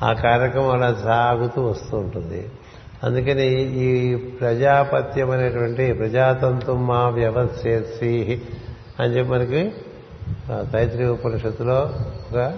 [0.04, 2.50] ఆ కార్యక్రమం అలా సాగుతూ వస్తూ ఉంటుంది.
[3.04, 8.42] అందుకని ఈ ప్రజాపత్యం అనేటువంటి ప్రజాతంతు మా వ్యవస్థేసి
[9.00, 9.74] అని చెప్పి మనకి
[10.74, 11.94] తైత్రి ఉపనిషత్తులో
[12.32, 12.54] ఒక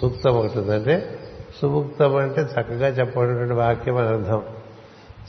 [0.00, 1.18] సూక్తం ఒకటి ఉందంటే అంటే
[1.62, 4.42] సుముక్తం అంటే చక్కగా చెప్పబడినటువంటి వాక్యం అని అర్థం.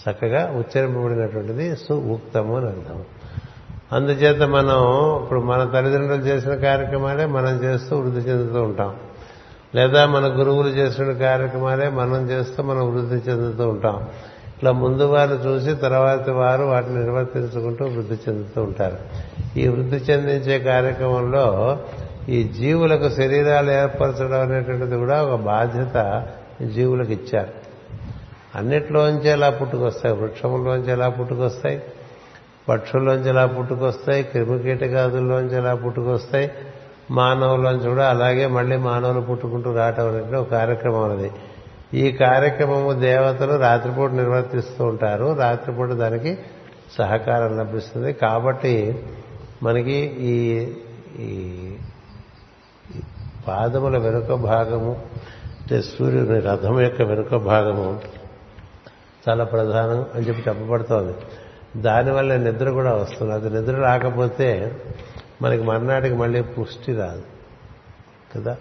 [0.09, 3.03] చక్కగా ఉచ్చరింపబడినటువంటిది సుముక్తము అని అర్థం.
[3.91, 4.79] అందుచేత మనం
[5.23, 8.95] ఇప్పుడు మన తల్లిదండ్రులు చేసిన కార్యక్రమాలే మనం చేస్తూ వృద్ధి చెందుతూ ఉంటాం.
[9.75, 14.07] లేదా మన గురువులు చేసిన కార్యక్రమాలే మనం చేస్తూ మనం వృద్ధి చెందుతూ ఉంటాం.
[14.57, 18.97] ఇట్లా ముందు వారు చూసి తర్వాత వారు వాటిని నిర్వర్తించుకుంటూ వృద్ధి చెందుతూ ఉంటారు.
[19.59, 21.79] ఈ వృద్ధి చెందించే కార్యక్రమంలో
[22.29, 26.27] ఈ జీవులకు శరీరాలు ఏర్పరచడం అనేటువంటిది కూడా ఒక బాధ్యత
[26.73, 27.49] జీవులకు ఇచ్చారు.
[28.55, 30.15] అన్నిట్లోంచి ఎలా పుట్టుకొస్తాయి?
[30.15, 31.83] వృక్షంలోంచి ఎలా పుట్టుకొస్తాయి?
[32.69, 34.23] పక్షుల్లోంచి ఎలా పుట్టుకొస్తాయి?
[34.23, 36.51] క్రిమికీటకాదుల్లోంచి ఎలా పుట్టుకొస్తాయి?
[37.11, 41.31] మానవులను కూడా అలాగే మళ్ళీ మానవులు పుట్టుకుంటూ రావటం అనేది ఒక కార్యక్రమం అనేది
[41.93, 45.35] ఈ కార్యక్రమము దేవతలు రాత్రిపూట నిర్వర్తిస్తూ ఉంటారు.
[45.39, 46.37] రాత్రిపూట దానికి
[46.97, 48.13] సహకారం లభిస్తుంది.
[48.13, 49.03] కాబట్టి
[49.63, 50.67] మనకి ఈ
[51.19, 51.71] ఈ ఈ
[53.47, 58.01] పాదముల వెనుక భాగము అంటే సూర్యుని రథం యొక్క వెనుక భాగము
[59.29, 61.13] చాలా ప్రధానం అని చెప్పి చెప్పబడుతోంది.
[61.81, 63.33] దానివల్ల నిద్ర కూడా వస్తుంది.
[63.33, 64.71] అది నిద్ర రాకపోతే
[65.41, 67.23] మనకి మర్నాటికి మళ్ళీ పుష్టి రాదు.
[68.35, 68.57] కదా?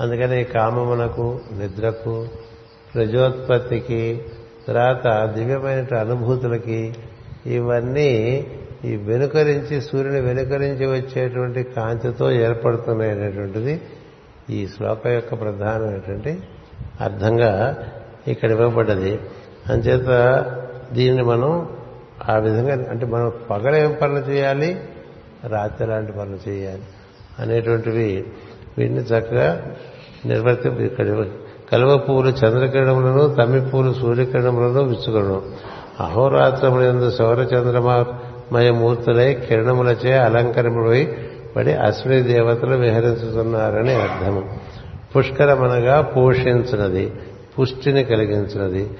[0.00, 2.28] అందుకని కామమునకు నిద్రకు
[2.94, 4.22] ప్రజోత్పత్తికి
[4.68, 6.94] తర్వాత దివ్యమైన అనుభూతులకి
[7.46, 8.46] ఇవన్నీ
[8.84, 13.80] ఈ వెనుకరించి సూర్యుని వెనుకరించి వచ్చేటువంటి కాంతితో ఏర్పడుతున్నాయనేటువంటిది
[14.50, 16.42] ఈ శ్లోకం యొక్క ప్రధానమైనటువంటి
[17.00, 17.76] అర్థంగా
[18.28, 19.20] ఇక్కడ ఇవ్వబడ్డది.
[19.68, 20.08] అంచేత
[20.92, 21.68] దీన్ని మనం
[22.28, 24.80] ఆ విధంగా అంటే మనం పగలేం పనులు చేయాలి
[25.48, 26.82] రాత్రి లాంటి పనులు చేయాలి
[27.38, 28.24] అనేటువంటివి
[28.78, 29.62] వీటిని చక్కగా
[30.26, 31.26] నిర్వర్తి ఇక్కడ
[31.72, 35.42] కలువ పువ్వులు చంద్రకిరణములను తమ్మి పువ్వులు సూర్యకిరణములను విచ్చుకొను.
[36.00, 41.08] అహోరాత్రములందు సౌరచంద్రమయ మూర్తులై కిరణములచే అలంకరింపబడి
[41.56, 44.58] పడి అశ్విని దేవతలు విహరించుతున్నారని అర్థము.
[45.16, 47.12] పుష్కరమనగా పోషించినది
[47.58, 48.90] పుష్టిని కలిగించినది.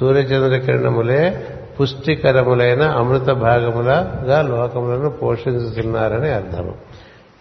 [0.00, 1.46] సూర్యచంద్ర కిరణములే
[1.80, 6.74] పుష్టికరములైన అమృత భాగములగా లోకములను పోషించుతున్నారని అర్థము.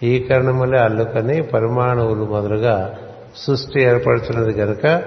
[0.04, 2.95] ఈ కరణములే అల్లుకని పరిమాణువులు మొదలుగా
[3.38, 5.04] సృష్టి ఏర్పడుతున్నది కనుక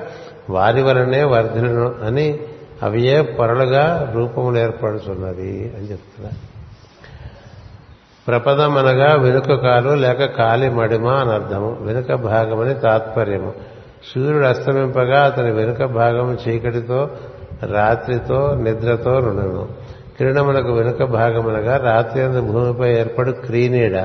[0.50, 2.38] వారి వలనే వర్ధులను అని
[2.82, 6.50] అవియే పొరలుగా రూపములు ఏర్పడుతున్నది అని చెప్తున్నారు
[8.28, 11.76] ప్రపదం అనగా వెనుక కాలు లేక కాలి మడిమ అని అర్థము.
[11.80, 13.52] వెనుక భాగమని తాత్పర్యము.
[14.14, 17.10] సూర్యుడు అస్తమింపగా అతని వెనుక భాగము చీకటితో
[17.66, 19.68] రాత్రితో నిద్రతో రుణను
[20.18, 24.04] కిరణములకు వెనుక భాగమునగా రాత్రి అందు భూమిపై ఏర్పడు క్రీనీడ.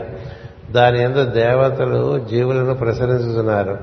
[0.72, 3.78] దాని ఎందు దేవతలు జీవులను ప్రసరించుతున్నారు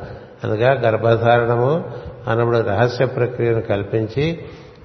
[0.45, 1.85] అనగా గర్భధారణము
[2.29, 4.39] అనబడు రహస్య ప్రక్రియను కల్పించి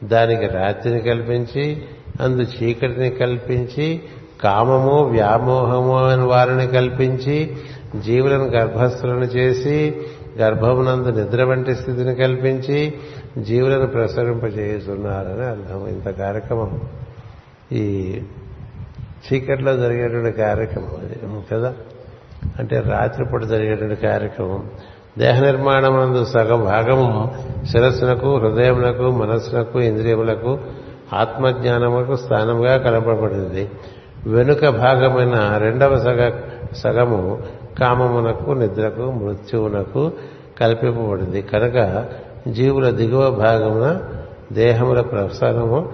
[0.04, 1.84] దానికి రాత్రిని కల్పించి
[2.22, 4.02] అందు చీకటిని కల్పించి
[4.44, 7.58] కామము వ్యామోహము అని వారిని కల్పించి
[7.96, 9.96] జీవులను గర్భస్థులను చేసి
[10.42, 12.94] గర్భమునందు నిద్ర వంటి స్థితిని కల్పించి
[13.38, 15.88] జీవులను ప్రసరింపజేస్తున్నారని అర్థం.
[15.88, 16.82] ఇంత కార్యక్రమం.
[17.72, 18.20] ఈ
[19.34, 21.74] చీకట్లో జరిగేటువంటి కార్యక్రమం అది కదా?
[22.60, 24.70] అంటే రాత్రిపూట జరిగేటువంటి కార్యక్రమం.
[25.20, 30.60] దేహ నిర్మాణమునందు సగం భాగము శిరస్సునకు హృదయమునకు మనస్సునకు ఇంద్రియములకు
[31.14, 33.72] ఆత్మజ్ఞానములకు స్థానముగా కలపబడింది.
[34.28, 36.32] వెనుక భాగమైన రెండవ సగ
[36.76, 37.44] సగము
[37.80, 40.12] కామమునకు నిద్రకు మృత్యువునకు
[40.60, 41.42] కల్పింపబడింది.
[41.42, 42.06] కనుక
[42.48, 44.02] జీవుల దిగువ భాగమున
[44.52, 45.94] దేహముల ప్రసవము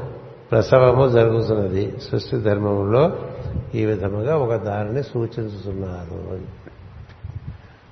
[0.52, 1.94] ప్రసవము జరుగుతున్నది.
[2.12, 3.12] సృష్టి ధర్మములో
[3.76, 6.54] ఈ విధముగా ఒక దారిని సూచించుతున్నారు.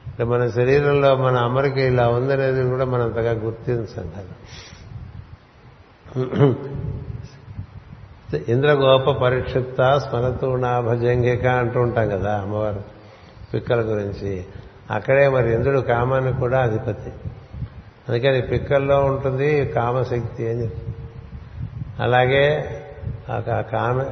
[0.08, 4.36] అంటే మన శరీరంలో మన అమరిక ఇలా ఉందనేది కూడా మనం అంతగా గుర్తించం కదా
[8.50, 13.01] ఇంద్రగోప పరిక్షిప్త స్మరతు నాభజంగిక అంటూ ఉంటాం కదా అమ్మవారు.
[13.54, 14.46] పిక్కల గురించి.
[14.92, 17.10] అక్కడే మరి ఇంద్రుడు కామానికి కూడా అధిపతి.
[18.10, 20.70] అందుకని పిక్కల్లో ఉంటుంది కామశక్తి అని.
[22.00, 22.78] అలాగే
[23.50, 24.04] కామ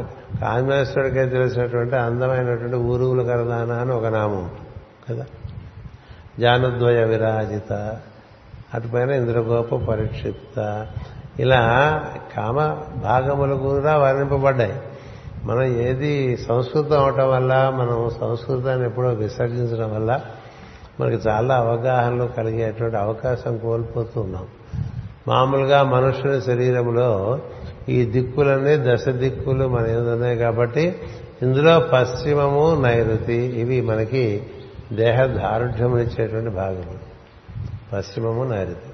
[0.42, 4.52] కామేశ్వరుడికే తెలిసినటువంటి అందమైనటువంటి ఊరువుల కరదాన అని ఒక నామం
[5.10, 5.26] కదా?
[6.40, 7.98] జానద్వయ విరాజిత
[8.74, 10.88] అటుపైన ఇంద్రగోప పరీక్షిత
[11.40, 12.04] ఇలా
[12.36, 14.82] కామ భాగములు కూడా వర్ణింపబడ్డాయి.
[15.44, 20.22] మనం ఏది సంస్కృతం అవటం వల్ల మనం సంస్కృతాన్ని ఎప్పుడో విసర్జించడం వల్ల
[21.00, 24.48] మనకి చాలా అవగాహనలు కలిగేటువంటి అవకాశం కోల్పోతూ ఉన్నాం.
[25.28, 27.40] మామూలుగా మనుషుని శరీరంలో
[27.90, 31.02] ఈ దిక్కులన్నీ దశ దిక్కులు మన ఏదో ఉన్నాయి కాబట్టి
[31.42, 34.44] ఇందులో పశ్చిమము నైరుతి ఇవి మనకి
[34.94, 37.10] దేహ దారుఢ్యమునిచ్చేటువంటి భాగములు.
[37.94, 38.90] పశ్చిమము నైరుతి.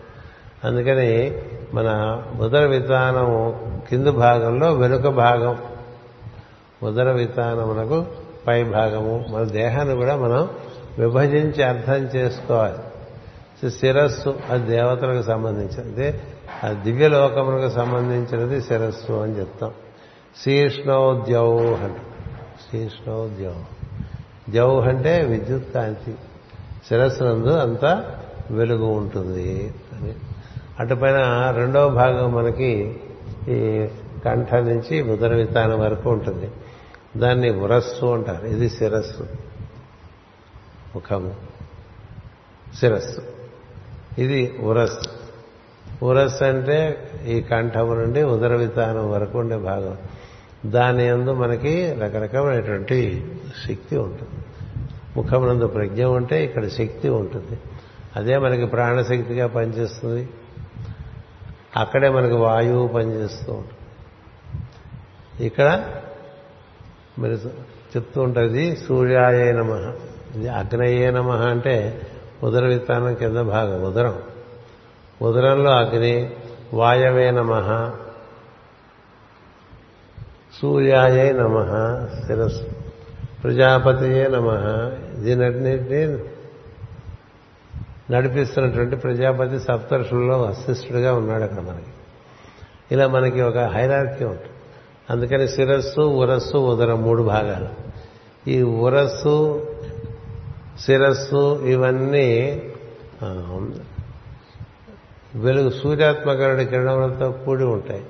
[0.64, 1.34] అందుకని
[1.74, 3.56] మన ఉదర విధానం
[3.90, 5.58] కింది భాగంలో వెనుక భాగం
[6.84, 8.06] ఉదర విధానమునకు
[8.48, 9.26] పై భాగము.
[9.30, 10.50] మన దేహాన్ని కూడా మనం
[11.00, 12.78] విభజించి అర్థం చేసుకోవాలి.
[13.70, 16.22] శిరస్సు అది దేవతలకు సంబంధించినది.
[16.64, 19.72] ఆ దివ్య లోకములకు సంబంధించినది శిరస్సు అని చెప్తాం.
[20.46, 21.98] శీర్ష్ణోద్యౌ అంట
[22.72, 23.52] శీర్ష్ణోద్యౌ
[24.50, 26.12] జౌ అంటే విద్యుత్ కాంతి
[26.88, 28.20] శిరస్సునందు అంతా
[28.52, 30.14] వెలుగు ఉంటుంది అని.
[30.80, 31.16] అటుపైన
[31.56, 33.02] రెండవ భాగం మనకి
[33.50, 33.88] ఈ
[34.26, 36.52] కంఠ నుంచి ఉదర వితానం వరకు ఉంటుంది.
[37.18, 38.46] దాన్ని ఉరస్సు అంటారు.
[38.46, 39.28] ఇది శిరస్సు.
[40.96, 41.36] ముఖము.
[42.80, 43.22] శిరస్సు.
[44.18, 45.10] ఇది ఉరస్సు
[46.06, 49.98] ఉరస్సు అంటే ఈ కంఠము నుండి ఉదర విధానం వరకు ఉండే భాగం.
[50.66, 53.32] దాని యందు మనకి రకరకమైనటువంటి
[53.68, 54.46] శక్తి ఉంటుంది.
[55.18, 57.60] ముఖమునందు ప్రజ్ఞ ఉంటే ఇక్కడ శక్తి ఉంటుంది.
[58.16, 60.30] అదే మనకి ప్రాణశక్తిగా పనిచేస్తుంది.
[61.78, 63.76] అక్కడే మనకి వాయువు పనిచేస్తూ ఉంటుంది.
[65.46, 65.94] ఇక్కడ
[67.20, 67.34] మీరు
[67.98, 69.94] చెప్తూ ఉంటుంది సూర్యాయే నమ.
[70.36, 72.02] ఇది అగ్నయే నమ అంటే
[72.44, 74.20] ఉదర విత్తానం కింద భాగం ఉదరం.
[75.22, 76.36] ఉదరంలో అగ్ని
[76.74, 77.92] వాయవే నమ.
[80.62, 81.64] సూర్యాయ నమ
[82.28, 82.68] శిరస్సు.
[83.44, 84.52] ప్రజాపతియే నమ.
[85.24, 86.24] దీనన్నింటినీ
[88.12, 91.94] నడిపిస్తున్నటువంటి ప్రజాపతి సప్తర్షుల్లో వశిష్ఠుడిగా ఉన్నాడు అక్కడ మనకి.
[92.92, 94.55] ఇలా మనకి ఒక హైరార్కీ ఉంటుంది.
[95.10, 97.70] అందుకని శిరస్సు ఉరస్సు ఉదరం మూడు భాగాలు.
[98.50, 99.36] ఈ ఉరస్సు
[100.86, 102.28] శిరస్సు ఇవన్నీ
[105.36, 108.04] వెలుగు సూర్యాత్మకరుడి కిరణములతో కూడి ఉంటాయి.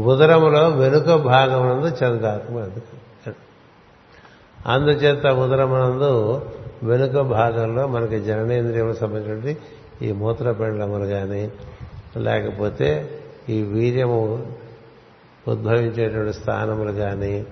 [0.00, 2.56] ఉదరములో వెనుక భాగమునందు చంద్రాత్మ
[4.66, 6.10] అందుచేత ఉదరమునందు
[6.82, 11.52] వెనుక భాగంలో మనకి జననేంద్రియములకు సంబంధించినటువంటి ఈ మూత్రపిండములు కానీ
[12.16, 12.88] లేకపోతే
[13.48, 14.20] ఈ వీర్యము
[15.48, 17.46] ఉద్భవించేటువంటి స్థానములు కానీ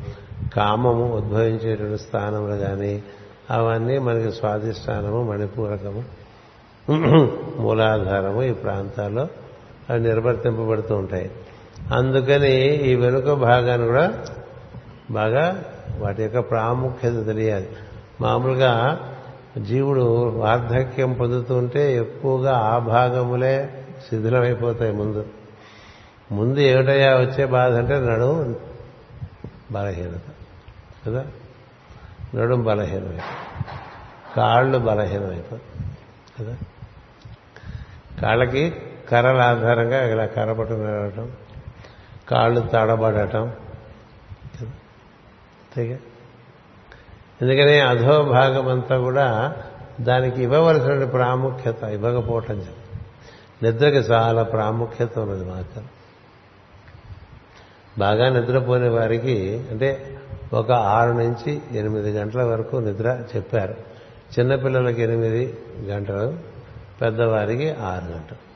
[0.57, 3.03] కామము ఉద్భవించేటువంటి స్థానములు కానీ
[3.51, 6.05] అవన్నీ మనకి స్వాధిష్టానము మణిపూరకము
[7.61, 9.29] మూలాధారము ఈ ప్రాంతాల్లో
[9.91, 11.31] అవి నిర్వర్తింపబడుతూ ఉంటాయి.
[11.95, 14.13] అందుకని ఈ వెనుక భాగాన్ని కూడా
[15.11, 15.65] బాగా
[15.99, 17.69] వాటి యొక్క ప్రాముఖ్యత తెలియాలి.
[18.21, 19.01] మామూలుగా
[19.59, 23.71] జీవుడు వార్ధక్యం పొందుతుంటే ఎక్కువగా ఆ భాగములే
[24.11, 25.25] శిథిలమైపోతాయి ముందు.
[26.33, 28.57] ముందు ఏమిటయ్యా వచ్చే బాధ అంటే నడుము
[29.73, 30.21] బలహీనత.
[31.07, 31.27] కదా?
[32.35, 33.23] నడుము బలహీనమైపోతుంది
[34.37, 35.87] కాళ్ళు బలహీనమైపోతుంది
[36.39, 36.57] కదా?
[38.23, 38.73] కాళ్ళకి
[39.11, 41.33] కర్రల ఆధారంగా ఇలా కర్ర పట్టుకుని నడవటం
[42.31, 43.43] కాళ్ళు తడబడటం.
[44.61, 45.99] అంతేగా?
[47.43, 49.57] ఎందుకని అధో భాగం అంతా కూడా
[50.01, 52.67] దానికి ఇవ్వవలసిన ప్రాముఖ్యత ఇవ్వకపోవటం
[53.63, 55.85] నిద్రకి చాలా ప్రాముఖ్యత ఉన్నది మాత్రం.
[58.01, 60.19] బాగా నిద్రపోయిన వారికి అంటే
[60.53, 63.75] ఒక ఆరు నుంచి ఎనిమిది గంటల వరకు నిద్ర చెప్పారు.
[64.39, 66.37] చిన్నపిల్లలకి ఎనిమిది గంటలు
[67.03, 68.51] పెద్దవారికి ఆరు గంటలు.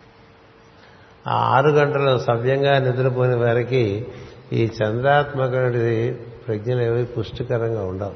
[1.28, 4.06] ఆ ఆరు గంటలు సవ్యంగా నిద్రపోయిన వారికి
[4.52, 8.12] ఈ చంద్రాత్మకుడి ప్రజ్ఞలు ఏవి పుష్టికరంగా ఉండవు.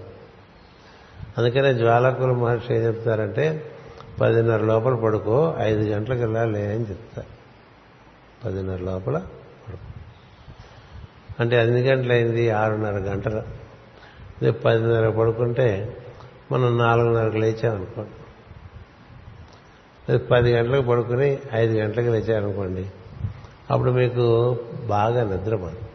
[1.39, 3.71] అందుకనే జ్వాలకుల మహర్షి ఏం చెప్తారంటే
[4.21, 7.39] పదిన్నర లోపల పడుకో ఐదు గంటలకు వెళ్ళాలి అని చెప్తారు.
[8.45, 9.23] పదిన్నర లోపల
[11.41, 12.51] అంటే ఎన్ని గంటలైంది?
[12.51, 13.37] ఆరున్నర గంటలు.
[13.37, 15.97] అదే పదిన్నర పడుకుంటే
[16.53, 18.11] మనం నాలుగున్నరకు లేచామనుకోండి.
[20.09, 22.87] అదే పది గంటలకు పడుకుని ఐదు గంటలకు లేచారనుకోండి
[23.71, 25.89] అప్పుడు మీకు బాగా నిద్రపడు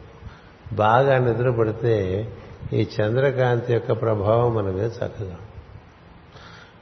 [0.76, 2.28] బాగా నిద్ర పడితే
[2.74, 5.38] ఈ చంద్రకాంతి యొక్క ప్రభావం మన మీద చక్కగా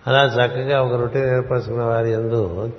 [0.07, 2.71] అలా చక్కగా ఒక రొటీన్ ఏర్పరచుకున్న వారి ఎందు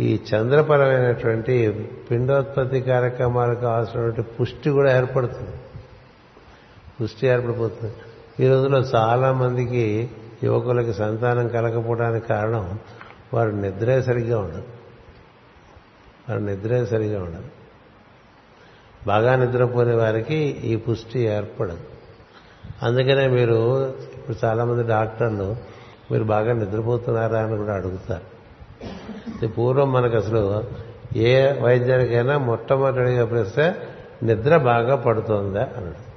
[0.00, 5.56] ఈ చంద్రపరమైనటువంటి పిండోత్పత్తి కార్యక్రమాలకు అవసరమైనటువంటి పుష్టి కూడా ఏర్పడుతుంది.
[7.02, 7.94] పుష్టి ఏర్పడిపోతుంది.
[8.44, 10.10] ఈ రోజుల్లో చాలా మందికి
[10.44, 12.78] యువకులకి సంతానం కలగకపోవడానికి కారణం
[13.34, 14.62] వారు నిద్రే సరిగ్గా ఉండదు.
[16.28, 17.44] వారు నిద్రే సరిగ్గా ఉండదు.
[19.06, 21.78] బాగా నిద్రపోయే వారికి ఈ పుష్టి ఏర్పడదు.
[22.82, 25.56] అందుకనే మీరు ఇప్పుడు చాలామంది డాక్టర్లు
[26.10, 28.37] మీరు బాగా నిద్రపోతున్నారా అని కూడా అడుగుతారు.
[29.46, 30.64] పూర్వం మనకు అసలు
[31.16, 33.74] ఏ వైద్యానికైనా మొట్టమొదటిగా ప్రశ్న
[34.22, 36.08] నిద్ర బాగా పడుతోందా అన్నాడు.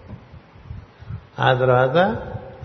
[1.41, 2.17] ఆ తర్వాత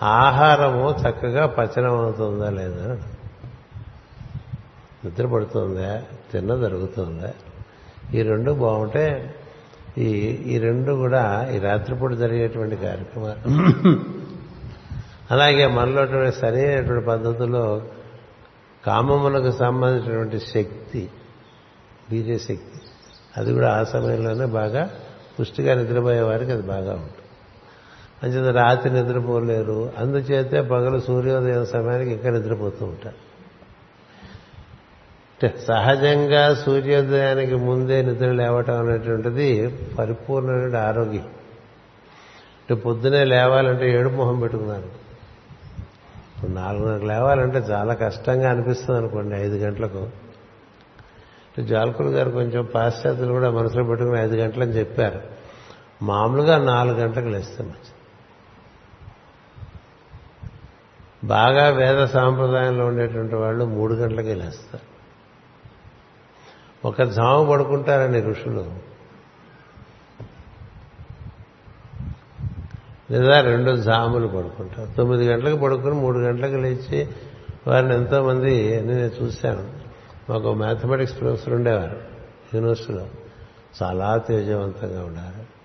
[0.02, 2.98] ఆహారము చక్కగా పచనం అవుతుందా లేదా
[5.04, 6.02] నిద్ర పడుతుందా?
[6.32, 7.32] తిన్న జరుగుతుందా?
[8.14, 9.34] ఈ రెండు బాగుంటే
[9.98, 10.08] ఈ
[10.46, 13.56] ఈ రెండు కూడా ఈ రాత్రిపూట జరిగేటువంటి కార్యక్రమాలు.
[15.30, 17.82] అలాగే మనలో సరైనటువంటి పద్ధతుల్లో
[18.86, 21.10] కామములకు సంబంధించినటువంటి శక్తి
[22.12, 22.80] వీర్యశక్తి
[23.36, 24.90] అది కూడా ఆ సమయంలోనే బాగా
[25.40, 27.26] పుష్టిగా నిద్రపోయే వారికి అది బాగా ఉంటుంది.
[28.22, 29.92] అంచేత రాత్రి నిద్రపోలేరు.
[29.98, 33.26] అందుచేతే పగలు సూర్యోదయం సమయానికి ఇంకా నిద్రపోతూ ఉంటారు.
[35.36, 41.28] అంటే సహజంగా సూర్యోదయానికి ముందే నిద్ర లేవటం అనేటువంటిది పరిపూర్ణమైన ఆరోగ్యం.
[42.60, 45.05] అంటే పొద్దునే లేవాలంటే ఏడు మొహం పెట్టుకున్నారు.
[46.36, 50.08] ఇప్పుడు నాలుగున్నరకు లేవాలంటే చాలా కష్టంగా అనిపిస్తుంది అనుకోండి ఐదు గంటలకు.
[51.60, 55.20] జాలకులు గారు కొంచెం పాశ్చాత్యులు కూడా మనసులో పెట్టుకుని ఐదు గంటలని చెప్పారు.
[56.02, 57.92] మామూలుగా నాలుగు గంటలకు లేస్తే మంచిది
[61.26, 64.96] బాగా వేద సాంప్రదాయంలో ఉండేటువంటి వాళ్ళు మూడు గంటలకి లేస్తారు.
[66.88, 68.85] ఒక జాము పడుకుంటారండి ఋషులు
[73.10, 74.96] లేదా రెండు జాములు పడుకుంటారు.
[74.96, 77.08] తొమ్మిది గంటలకు పడుకుని మూడు గంటలకు లేచి
[77.66, 79.86] వారిని ఎంతోమంది నేను చూశాను.
[80.32, 81.96] మాకు మ్యాథమెటిక్స్ ప్రొఫెసర్ ఉండేవారు
[82.54, 83.06] యూనివర్సిటీలో.
[83.82, 85.56] చాలా తేజవంతంగా ఉన్నారు.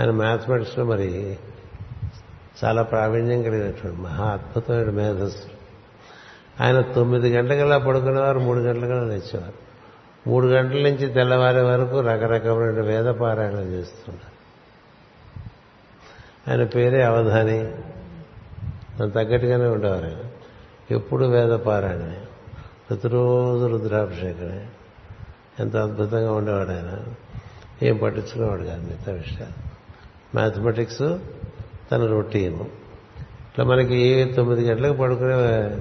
[0.00, 1.38] ఆయన మ్యాథమెటిక్స్లో మరి
[2.64, 5.48] చాలా ప్రావీణ్యం కలిగినటువంటి మహా అద్భుతమైన మేధస్సు.
[6.62, 9.66] ఆయన తొమ్మిది గంటలకల్లా పడుకునేవారు మూడు గంటలకల్లా లేచేవారు.
[10.26, 14.35] మూడు గంటల నుంచి తెల్లవారే వరకు రకరకమైన వేద పారాయణం చేస్తున్నారు
[16.48, 17.64] ఆయన పేరే అవధాని.
[19.00, 20.04] దాని తగ్గట్టుగానే ఉండేవారు.
[20.04, 20.16] ఆయన
[20.90, 22.20] ఎప్పుడు వేద పారాయణమే.
[22.90, 24.66] ప్రతిరోజు రుద్రాభిషేకమే.
[25.60, 27.04] ఎంత అద్భుతంగా ఉండేవాడు ఆయన.
[27.82, 29.68] ఏం పట్టించుకునేవాడు కాదు మిగతా విషయాలు.
[30.34, 31.18] మ్యాథమెటిక్స్
[31.92, 32.60] తన రొటీన్.
[32.60, 35.78] ఇట్లా మనకి తొమ్మిది గంటలకు పడుకునే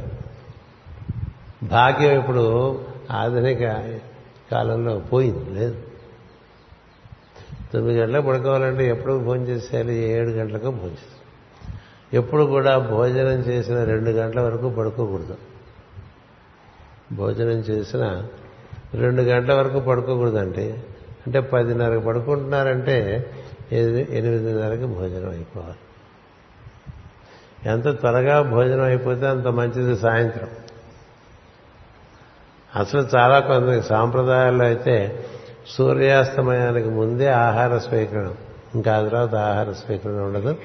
[1.67, 3.69] భాగ్యం ఇప్పుడు ఆధునిక
[4.51, 5.83] కాలంలో పోయింది లేదు.
[7.75, 9.95] తొమ్మిది గంటలకు పడుకోవాలంటే ఎప్పుడు భోజనం చేసేయాలి?
[9.95, 11.15] ఏడు గంటలకు భోజనం
[12.13, 15.37] ఎప్పుడు కూడా భోజనం చేసిన రెండు గంటల వరకు పడుకోకూడదు.
[17.11, 18.25] భోజనం చేసిన
[18.93, 20.83] రెండు గంటల వరకు పడుకోకూడదంటే
[21.25, 23.31] అంటే పదిన్నరకు పడుకుంటున్నారంటే
[23.71, 25.79] ఎనిమిదిన్నరకి భోజనం అయిపోవాలి.
[27.69, 30.49] ఎంత త్వరగా భోజనం అయిపోతే అంత మంచిది సాయంత్రం.
[32.75, 35.25] అసలు చాలా కొంత సాంప్రదాయాల్లో అయితే
[35.67, 38.31] సూర్యాస్తమయానికి ముందే ఆహార స్వీకరణ.
[38.75, 40.55] ఇంకా ఆ తర్వాత ఆహార స్వీకరణ ఉండదు.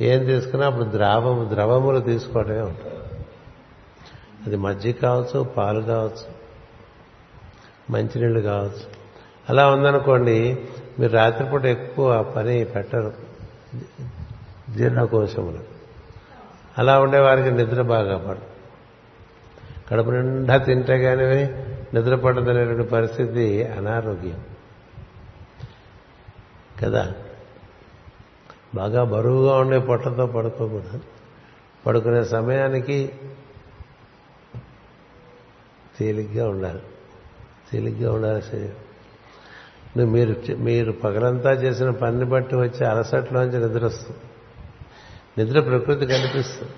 [0.00, 2.94] ఏం తీసుకున్నా అప్పుడు ద్రావము ద్రవములు తీసుకోవటమే ఉంటుంది.
[4.46, 6.42] అది మజ్జిగ కావచ్చు పాలు కావచ్చు
[7.90, 9.02] మంచినీళ్ళు కావచ్చు.
[9.50, 10.58] అలా ఉందనుకోండి
[10.98, 13.12] మీరు రాత్రిపూట ఎక్కువ పని పెట్టరు.
[14.76, 15.58] జీర్ణకోశములు.
[16.78, 18.42] అలా ఉండే వారికి నిద్ర బాగా పడదు.
[19.90, 24.44] కడుపు నిండా తింటే కానీ నిద్రపడదనేటువంటి పరిస్థితి అనారోగ్యం.
[26.82, 27.14] కదా?
[28.74, 31.00] బాగా బరువుగా ఉండే పొట్టతో పడుకోకూడదు.
[31.86, 33.12] పడుకునే సమయానికి
[35.98, 36.82] తేలిగ్గా ఉండాలి.
[37.72, 40.12] తేలిగ్గా ఉండాలి శరీరం.
[40.12, 44.18] మీరు మీరు పగలంతా చేసిన పనిని బట్టి వచ్చే అలసట్లోంచి నిద్ర వస్తుంది.
[45.38, 46.72] నిద్ర ప్రకృతి కనిపిస్తుంది.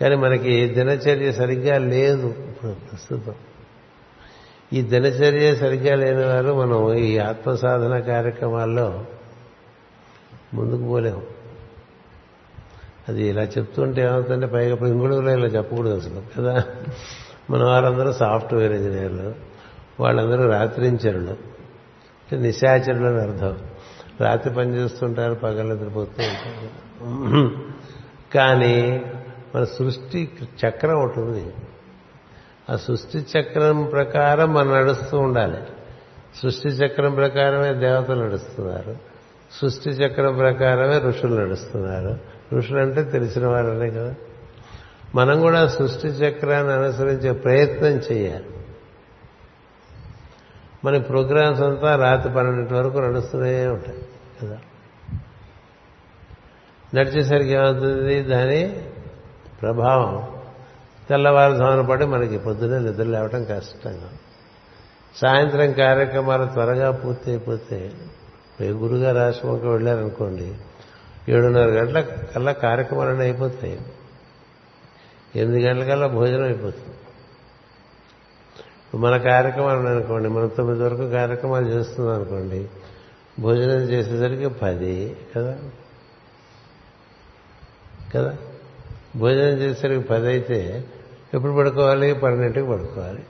[0.00, 3.34] కానీ మనకి దినచర్య సరిగ్గా లేదు ఇప్పుడు ప్రస్తుతం.
[4.72, 9.04] ఈ దినచర్య సరిగ్గా లేని వారు మనం ఈ ఆత్మ సాధన కార్యక్రమాల్లో
[10.54, 11.22] ముందుకు పోలేము.
[13.08, 16.64] అది ఇలా చెప్తుంటే ఏమవుతుందంటే పైగా ఇంగుడుగులో ఇలా చెప్పకూడదు అసలు కదా?
[17.50, 19.34] మన వారందరూ సాఫ్ట్వేర్ ఇంజనీర్లు
[20.00, 21.30] వాళ్ళందరూ రాత్రించరులు.
[21.30, 23.58] అంటే నిశాచరులు అని అర్థం.
[24.20, 27.50] రాత్రి పని చేస్తుంటారు పగలు నిద్రపోతూ ఉంటారు.
[28.34, 29.04] కానీ
[29.54, 30.32] మన సృష్టి
[30.66, 31.52] చక్రం ఒకటి ఉంది.
[32.70, 35.58] ఆ సృష్టి చక్రం ప్రకారం మనం నడుస్తూ ఉండాలి.
[36.42, 38.96] సృష్టి చక్రం ప్రకారమే దేవతలు నడుస్తున్నారు.
[39.52, 42.18] సృష్టి చక్రం ప్రకారమే ఋషులు నడుస్తున్నారు.
[42.54, 44.14] ఋషులు అంటే తెలిసిన వారనే కదా.
[45.14, 48.50] మనం కూడా సృష్టి చక్రాన్ని అనుసరించే ప్రయత్నం చేయాలి.
[50.84, 53.98] మన ప్రోగ్రామ్స్ అంతా రాత్రి పన్నెండింటి వరకు నడుస్తూనే ఉంటాయి
[54.42, 54.58] కదా.
[56.94, 58.22] నడిచేసరికి ఏమవుతుంది?
[58.22, 58.84] దాని
[59.62, 60.33] ప్రభావం
[61.08, 64.10] తెల్లవారుజామున పడి మనకి పొద్దున్నే నిద్ర లేవటం కష్టంగా.
[65.16, 67.92] సాయంత్రం కార్యక్రమాలు త్వరగా పూర్తి అయిపోతే
[68.60, 70.54] మీరు గురుగారు ఆశ్రమంకి వెళ్ళారనుకోండి
[71.28, 73.80] ఏడున్నర గంటల కల్లా కార్యక్రమాలన్నీ అయిపోతాయి.
[75.36, 76.96] ఎనిమిది గంటలకల్లా భోజనం అయిపోతుంది.
[78.98, 82.68] మన కార్యక్రమాలు అనుకోండి మనం తొమ్మిది వరకు కార్యక్రమాలు చేస్తున్నాం అనుకోండి
[83.40, 85.58] భోజనం చేసేసరికి పది కదా?
[88.14, 88.36] కదా?
[89.16, 90.84] భోజనం చేసేసరికి పది అయితే
[91.34, 92.14] ఎప్పుడు పడుకోవాలి?
[92.14, 93.22] పన్నెండింటికి పడుకోవాలి.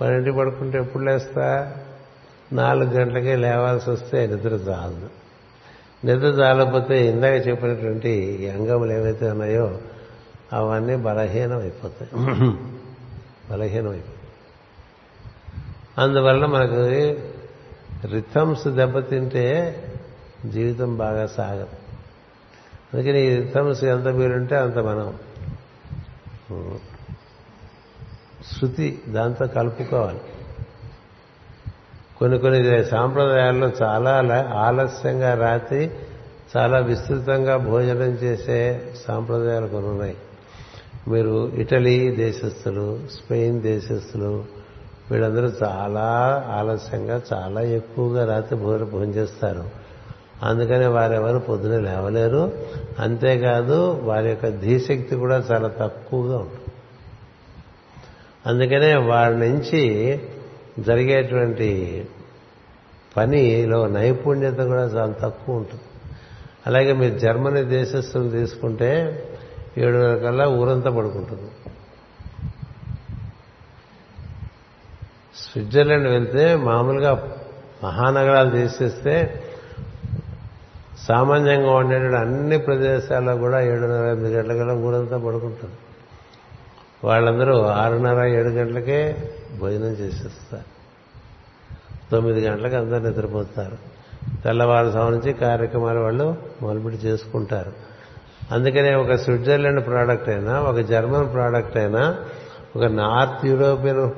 [0.00, 1.76] పన్నెండింటికి పడుకుంటే ఎప్పుడు లేస్తా?
[2.52, 5.10] నాలుగు గంటలకే లేవాల్సి వస్తే నిద్ర చాలదు.
[6.04, 8.12] నిద్ర చాలకపోతే ఇందాక చెప్పినటువంటి
[8.54, 9.78] అంగములు ఏవైతే ఉన్నాయో
[10.52, 12.10] అవన్నీ బలహీనం అయిపోతాయి
[13.50, 14.18] బలహీనం అయిపోతాయి
[15.98, 16.80] అందువల్ల మనకు
[18.06, 19.46] రిథమ్స్ దెబ్బతింటే
[20.46, 21.81] జీవితం బాగా సాగదు.
[22.94, 25.14] అందుకని ఈ రిథమ్స్ ఎంత మీరుంటే అంత మనం.
[28.42, 30.20] శృతి దాంతో కలుపుకోవాలి.
[32.18, 34.22] కొన్ని కొన్ని సాంప్రదాయాల్లో చాలా
[34.54, 35.90] ఆలస్యంగా రాత్రి
[36.56, 40.16] చాలా విస్తృతంగా భోజనం చేసే సాంప్రదాయాలు కొన్ని ఉన్నాయి.
[41.08, 44.44] మీరు ఇటలీ దేశస్థులు స్పెయిన్ దేశస్థులు
[45.10, 46.06] వీళ్ళందరూ చాలా
[46.48, 49.81] ఆలస్యంగా చాలా ఎక్కువగా రాత్రి భోజనం చేస్తారు.
[50.42, 52.52] అందుకని వారెవరు పొద్దున లేవలేరు.
[52.98, 56.72] అంతేకాదు వారి యొక్క ధీశక్తి కూడా చాలా తక్కువగా ఉంటుంది.
[58.46, 59.82] అందుకనే వారి నుంచి
[60.78, 62.08] జరిగేటువంటి
[63.16, 65.82] పనిలో నైపుణ్యత కూడా చాలా తక్కువ ఉంటుంది.
[66.66, 69.22] అలాగే మీరు జర్మనీ దేశస్తులు తీసుకుంటే
[69.78, 71.50] ఏడున్నర కల్లా ఊరంతా పడుకుంటుంది.
[75.36, 77.36] స్విట్జర్లాండ్ వెళ్తే మామూలుగా
[77.84, 79.41] మహానగరాలు తీసేస్తే
[81.08, 85.74] సామాన్యంగా ఉండేటువంటి అన్ని ప్రదేశాల్లో కూడా ఏడున్నర ఎనిమిది గంటల కల్లా ఊరంతా పడుకుంటుంది.
[87.04, 89.16] వాళ్ళందరూ ఆరున్నర ఏడు గంటలకే
[89.58, 90.72] భోజనం చేసేస్తారు.
[92.10, 93.76] తొమ్మిది గంటలకు అందరు నిద్రపోతారు.
[94.44, 97.72] తెల్లవారుజాము నుంచి కార్యక్రమాలు వాళ్ళు మొదలుపెట్టి చేసుకుంటారు.
[98.52, 102.16] అందుకనే ఒక స్విట్జర్లాండ్ ప్రోడక్ట్ అయినా ఒక జర్మన్ ప్రోడక్ట్ అయినా
[102.76, 104.10] ఒక నార్త్ యూరోపియన్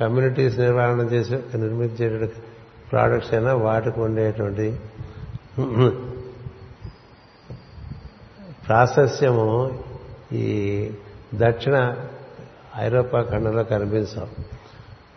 [0.00, 2.34] కమ్యూనిటీస్ నిర్వహణ చేసి నిర్మించేటువంటి
[2.92, 4.80] ప్రోడక్ట్స్ అయినా వాటికి ఉండేటువంటి
[8.66, 9.78] ప్రాశస్యము
[10.32, 10.46] ఈ
[11.34, 11.96] దక్షిణ
[12.76, 14.28] ఐరోపా ఖండంలో కనిపించాం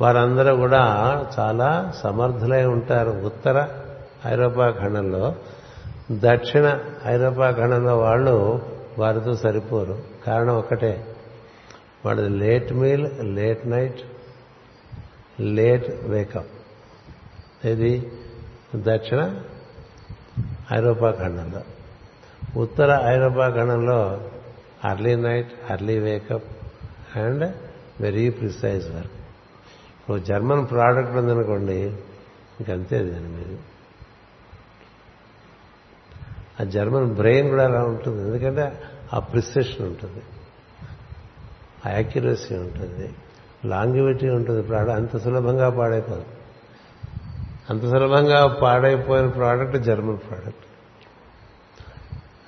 [0.02, 0.84] వారందరూ కూడా
[1.40, 3.12] చాలా సమర్థులై ఉంటారు.
[3.12, 3.68] ఉత్తర
[4.26, 5.36] ఐరోపా ఖండంలో
[6.12, 8.62] దక్షిణ ఐరోపా ఖండంలో వాళ్ళు
[9.00, 9.98] వారితో సరిపోరు.
[10.28, 11.16] కారణం ఒకటే
[12.06, 14.00] వాళ్ళది late meal late night
[15.40, 18.12] late wake up ఇది
[18.76, 19.36] దక్షిణ
[20.74, 21.62] ఐరోపా ఖండంలో.
[22.62, 24.30] ఉత్తర ఐరోపా ఖండంలో
[24.86, 26.44] early night early wake up
[27.18, 27.54] and
[28.02, 29.12] very precise work
[30.12, 31.74] ఒక జర్మన్ ప్రోడక్ట్ ఉందనుకోండి
[32.60, 33.58] ఇంకంతే దాని మీద.
[36.62, 38.22] ఆ జర్మన్ బ్రెయిన్ కూడా అలా ఉంటుంది.
[38.22, 38.82] ఎందుకంటే
[39.14, 40.22] ఆ ప్రిసెషన్ ఉంటుంది.
[41.86, 43.16] ఆ యాక్యురసీ ఉంటుంది.
[43.66, 44.64] లాంగివిటీ ఉంటుంది.
[44.64, 46.37] ప్రోడక్ట్ అంత సులభంగా పాడైపోదు.
[47.70, 50.66] అంత సులభంగా పాడైపోయిన ప్రోడక్ట్ జర్మన్ ప్రోడక్ట్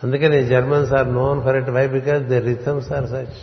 [0.03, 3.39] అందుకని Germans are known for it why because the rhythms are such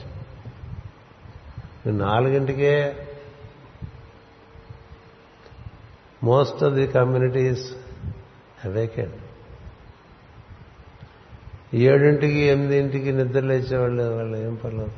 [1.89, 3.07] నాలుగింటికే
[6.25, 7.73] most of the communities
[8.65, 9.15] awakened
[11.77, 14.91] ఏడింటికి ఎనిమిదింటికి నిద్ర లేచేవాళ్ళు వాళ్ళు ఏం పర్లేదు.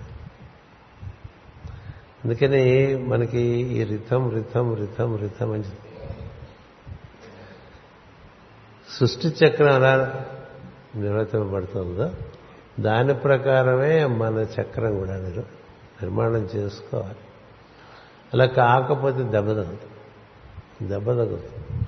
[2.24, 5.64] అందుకని మనకి ఈ రిథం రిథం రిథం రిథం అని
[8.96, 10.24] సృష్టి చక్రం ఎలా
[10.96, 12.10] నిర్వర్తింపబడుతుందో
[12.80, 17.22] దాని ప్రకారమే మన చక్రం కూడా నిర్మాణం చేసుకోవాలి.
[18.34, 21.84] అలా కాకపోతే దెబ్బ తగ్గుతుంది దెబ్బ తగ్గుతుంది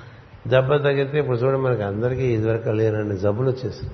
[0.50, 3.92] దెబ్బ తగ్గితే ఇప్పుడు చూడండి మనకి అందరికీ ఇదివరకు లేనన్ని జబ్బులు వచ్చేసాయి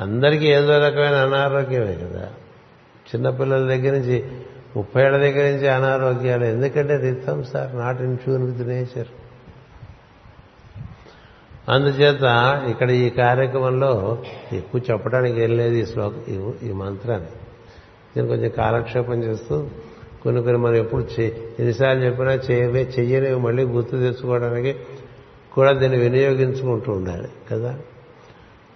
[0.00, 2.32] అందరికీ ఏదో రకమైన అనారోగ్యమే కదా.
[3.06, 4.42] చిన్నపిల్లల దగ్గర నుంచి
[4.76, 6.44] ముప్పై ఏళ్ళ దగ్గర నుంచి అనారోగ్యాలు.
[6.44, 9.08] ఎందుకంటే rhythms are not in tune with nature
[11.68, 12.24] అందుచేత
[12.70, 14.18] ఇక్కడ ఈ కార్యక్రమంలో
[14.52, 16.12] ఎక్కువ చెప్పడానికి ఏం లేదు ఈ శ్లోక
[16.62, 17.28] ఈ మంత్రాన్ని.
[18.16, 19.66] నేను కొంచెం కాలక్షేపం చేస్తూ
[20.22, 24.74] కొన్ని కొన్ని మనం ఎప్పుడు ఎన్నిసార్లు చెప్పినా చేయవే చెయ్యనివి మళ్ళీ గుర్తు తెచ్చుకోవడానికి
[25.52, 27.78] కూడా దీన్ని వినియోగించుకుంటూ ఉండాలి కదా?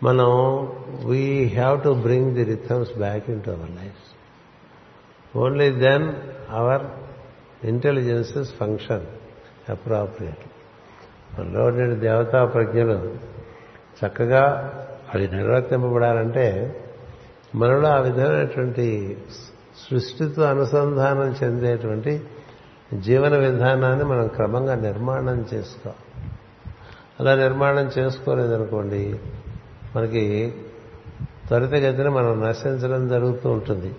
[0.03, 0.29] మనం
[1.05, 4.03] we have to bring the rhythms back into our life
[5.37, 6.13] only then
[6.51, 6.83] our
[7.65, 9.07] intelligences function
[9.69, 10.60] appropriately
[11.39, 13.15] మనలో ఉండే దేవతా ప్రజ్ఞలు
[14.01, 14.73] చక్కగా
[15.15, 16.77] అవి నిర్వర్తింపబడాలంటే
[17.55, 19.17] మనలో ఆ విధమైనటువంటి
[19.91, 22.21] సృష్టితో అనుసంధానం చెందేటువంటి
[22.95, 26.25] జీవన విధానాన్ని మనం క్రమంగా నిర్మాణం చేసుకోవాలి
[27.21, 29.21] అలా నిర్మాణం చేసుకోలేదనుకోండి
[29.97, 30.55] మనకి
[31.49, 33.93] త్వరితగతిన మనం నశించడం జరుగుతూ ఉంటుంది.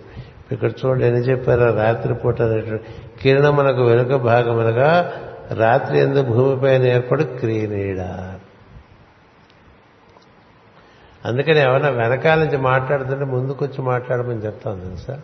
[0.52, 2.84] ఇక్కడ చూడండి ఎన్ని చెప్పారో రాత్రిపూట అనేటువంటి
[3.22, 5.12] కిరణం మనకు వెనుక భాగమనగా
[5.50, 8.00] రాత్రి ఎందుకు భూమిపైన ఏర్పడు క్రీనీడ.
[11.24, 15.20] అందుకని ఎవరైనా వెనకాల నుంచి మాట్లాడుతుంటే ముందుకొచ్చి మాట్లాడమని చెప్తాను తెలుసా?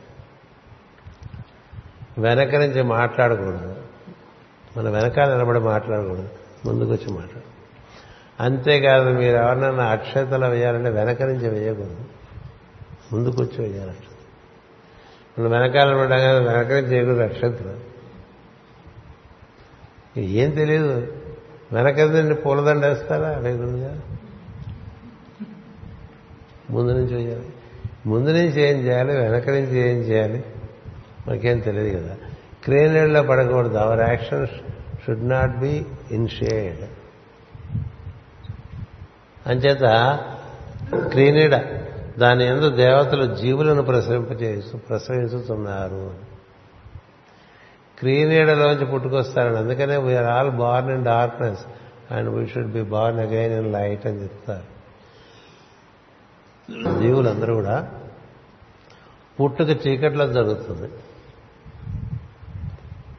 [2.19, 3.77] వెనక నుంచి మాట్లాడకూడదు.
[4.77, 6.29] మన వెనకాల నిలబడి మాట్లాడకూడదు.
[6.67, 7.59] ముందుకొచ్చి మాట్లాడు.
[8.43, 12.05] అంతేకాదు మీరు ఎవరినైనా అక్షతలు వేయాలంటే వెనక నుంచి వేయకూడదు.
[13.13, 14.09] ముందుకొచ్చి వేయాలి అక్షత
[15.41, 17.98] మనం వెనకాల ఉండగా వెనక నుంచి చేయకూడదు అక్షతలు.
[20.21, 21.13] ఏం తెలియదు
[21.73, 24.01] వెనకదండి పూలదండ వేస్తారా లేకుండా
[26.71, 27.49] ముందు నుంచి వేయాలి
[28.07, 29.17] ముందు నుంచి ఏం చేయాలి?
[29.17, 30.45] వెనక నుంచి ఏం చేయాలి?
[31.29, 32.17] మనకేం తెలియదు కదా.
[32.65, 33.77] క్రేనేడ్లో పడకూడదు.
[33.77, 34.47] Our action
[35.07, 36.89] should not be in shade.
[39.49, 40.19] అంచేత
[41.09, 41.61] క్రీనీడ
[42.19, 46.28] దాని ఎందు దేవతలు జీవులను ప్రసరింపచేస్తూ ప్రసవించుతున్నారు.
[47.99, 51.61] క్రీనీడలోంచి పుట్టుకొస్తారని అందుకనే we are all born in darkness
[52.13, 54.79] and we should be born again in light అని చెప్తారు.
[57.01, 57.93] జీవులందరూ కూడా
[59.41, 60.93] పుట్టుక చీకట్లో జరుగుతుంది.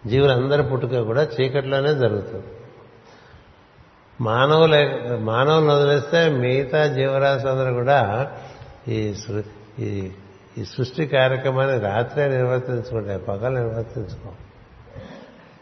[0.09, 2.45] జీవులందరి పుట్టుక కూడా చీకట్లోనే జరుగుతుంది.
[4.21, 8.32] మానవులే మానవులను వదిలేస్తే మిగతా జీవరాశులందరూ కూడా
[8.88, 9.13] ఈ
[9.80, 10.11] ఈ
[10.77, 14.32] సృష్టి కార్యక్రమాన్ని రాత్రే నిర్వర్తించుకుంటాయి పగలు నిర్వర్తించుకో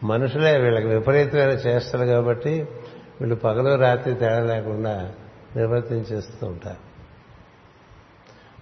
[0.04, 2.68] మనుషులే వీళ్ళకి విపరీతమైన చేస్తారు కాబట్టి
[3.22, 5.14] వీళ్ళు పగలు రాత్రి తేడా లేకుండా
[5.56, 6.88] నిర్వర్తించేస్తూ ఉంటారు.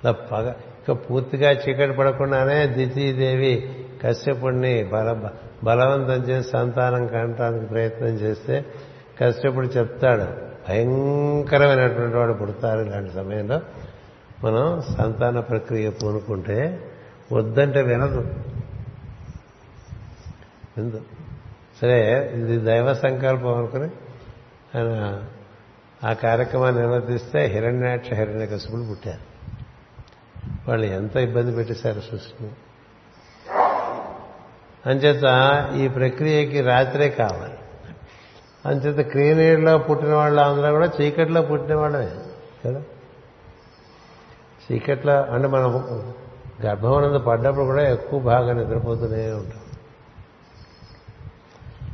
[0.04, 5.30] అలా పగ ఇక పూర్తిగా చీకటి పడకుండానే దితీదేవి కశ్యపుడిని బల
[5.64, 8.66] బలవంతం చేసి సంతానం కనటానికి ప్రయత్నం చేస్తే
[9.22, 13.62] కశ్యపుడు చెప్తాడు భయంకరమైనటువంటి వాడు పుడతారు ఇలాంటి సమయంలో.
[14.44, 16.80] మనం సంతాన ప్రక్రియ పూనుకుంటే
[17.34, 18.22] వద్దంటే వినదు.
[20.78, 21.02] విందు
[21.82, 23.90] సరే ఇది దైవ సంకల్పం అనుకుని
[24.78, 25.24] ఆయన
[26.04, 29.36] ఆ కార్యక్రమాన్ని నిర్వర్తిస్తే హిరణ్యాక్ష హిరణ్య కసుపులు పుట్టారు.
[30.68, 32.52] వాళ్ళు ఎంత ఇబ్బంది పెట్టేశారు సృష్టిని.
[34.86, 35.24] అంచేత
[35.76, 37.58] ఈ ప్రక్రియకి రాత్రే కావాలి.
[38.66, 42.12] అంచేత క్రీనీడలో పుట్టిన వాళ్ళు అందరూ కూడా చీకట్లో పుట్టిన వాళ్ళమే
[42.66, 42.84] కదా?
[44.72, 45.74] చీకట్లో అంటే మనం
[46.66, 49.65] గర్భవనందు పడ్డప్పుడు కూడా ఎక్కువ భాగం నిద్రపోతూనే ఉంటాం.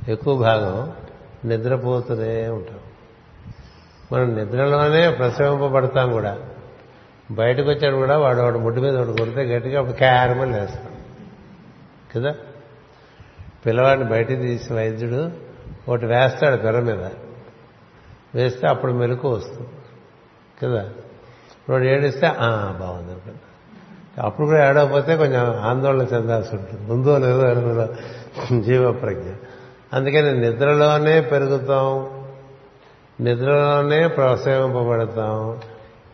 [0.08, 0.94] ఎక్కువ భాగం
[1.46, 2.80] నిద్రపోతూనే ఉంటాం.
[4.12, 6.38] మనం నిద్రలోనే ప్రసవింపబడతాం కూడా.
[7.32, 10.92] బయటకు వచ్చాడు కూడా వాడు వాడు ముడ్డు మీద వాడు కొడితే గట్టిగా అప్పుడు క్యారమని లేస్తాం
[12.16, 12.36] కదా?
[13.66, 15.32] పిల్లవాడిని బయటికి తీసి వైద్యుడు
[15.90, 17.10] ఒకటి వేస్తాడు పెర మీద.
[18.36, 19.70] వేస్తే అప్పుడు మెలకు వస్తుంది.
[20.64, 20.84] కదా?
[21.60, 22.28] ఇప్పుడు ఏడిస్తే
[22.80, 24.24] బాగుంది అనుకుంటా.
[24.24, 26.92] అప్పుడు కూడా ఏడవపోతే కొంచెం ఆందోళన చెందాల్సి ఉంటుంది.
[26.92, 27.88] ముందో లేదో
[28.62, 29.30] జీవ ప్రజ్ఞ
[29.94, 32.10] అందుకని నిద్రలోనే పెరుగుతాం
[33.22, 35.58] నిద్రలోనే ప్రోత్సహింపబడతాం.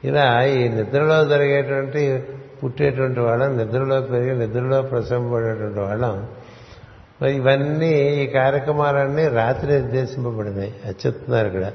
[0.03, 2.23] ఇలా ఈ నిద్రలో జరిగేటువంటి
[2.63, 6.27] పుట్టేటువంటి వాళ్ళం నిద్రలో పెరిగి నిద్రలో ప్రసంపబడేటువంటి వాళ్ళం.
[7.21, 10.73] మరి ఇవన్నీ ఈ కార్యక్రమాలన్నీ రాత్రి నిర్దేశింపబడినాయి.
[10.85, 11.71] అది చెప్తున్నారు ఇక్కడ.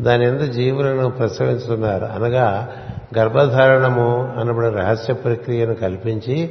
[0.00, 2.04] దాని ఎందు జీవులను ప్రసవిస్తున్నారు.
[2.04, 2.68] అనగా
[3.18, 6.50] గర్భధారణము అనబడే రహస్య ప్రక్రియను కల్పించి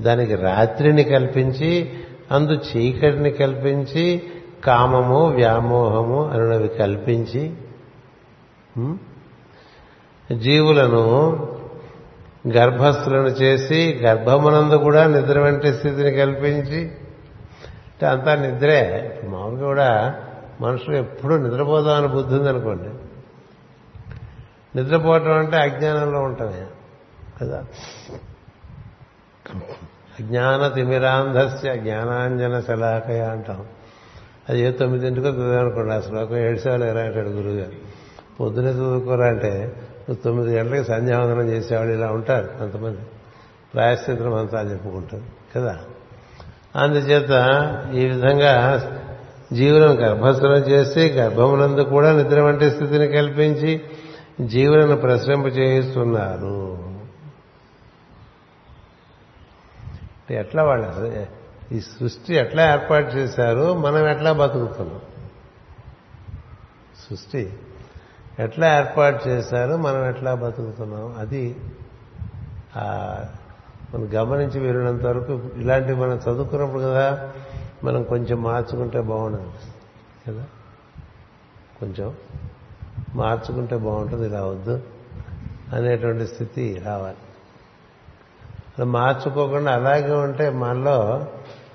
[0.00, 1.90] దానికి రాత్రిని కల్పించి
[2.30, 4.22] అందు చీకటిని కల్పించి
[4.64, 7.54] కామము వ్యామోహము అనునవి కల్పించి
[10.36, 11.02] జీవులను
[12.48, 16.90] గర్భస్థులను చేసి గర్భమునందు కూడా నిద్ర వంటి స్థితిని కల్పించి
[17.94, 19.20] అంటే అంతా నిద్రే.
[19.24, 20.14] మామూలుగా కూడా
[20.60, 22.88] మనుషులు ఎప్పుడూ నిద్రపోదామని బుద్ధి ఉందనుకోండి.
[24.78, 26.66] నిద్రపోవటం అంటే అజ్ఞానంలో ఉంటామే
[27.42, 27.64] కదా.
[30.20, 33.64] జ్ఞాన తిమిరాంధస్య జ్ఞానాంజన శలాకయ అంటాం.
[34.48, 38.04] అది ఏ తొమ్మిదింటికో చదివానుకోండి ఆ శ్లోకం ఏడు సేవలు ఎరా అంటాడు గురువుగారు.
[38.40, 42.98] పొద్దునే చదువుకోరా అంటే నువ్వు తొమ్మిది గంటలకి సంధ్యావందనం చేసేవాళ్ళు ఇలా ఉంటారు కొంతమంది.
[43.74, 45.22] ప్రాయశ్చిత్రం అంతా చెప్పుకుంటారు
[45.56, 45.78] కదా?
[46.76, 47.30] అందుచేత
[47.94, 48.82] ఈ విధంగా
[49.52, 53.80] జీవులను గర్భస్థలం చేసి గర్భమునందు కూడా నిద్ర వంటి స్థితిని కల్పించి
[54.40, 56.78] జీవులను ప్రశ్నింప చేయిస్తున్నారు
[60.30, 61.26] ఎట్లా వాళ్ళు
[61.74, 65.00] ఈ సృష్టి ఎట్లా ఏర్పాటు చేశారు మనం ఎట్లా బతుకుతున్నాం
[67.10, 67.52] సృష్టి
[68.38, 71.14] ఎట్లా ఏర్పాటు చేశారు మనం ఎట్లా బతుకుతున్నాం?
[71.18, 71.56] అది
[73.94, 77.32] మనం గమనించి వెళ్ళినంత వరకు ఇలాంటివి మనం చదువుకున్నప్పుడు కదా
[77.84, 79.52] మనం కొంచెం మార్చుకుంటే బాగుండదు.
[80.28, 80.44] కదా?
[81.80, 82.14] కొంచెం
[83.14, 84.82] మార్చుకుంటే బాగుంటుంది ఇలా వద్దు
[85.72, 87.16] అనేటువంటి స్థితి రావాలి.
[88.78, 91.26] అలా మార్చుకోకుండా అలాగే ఉంటే మనలో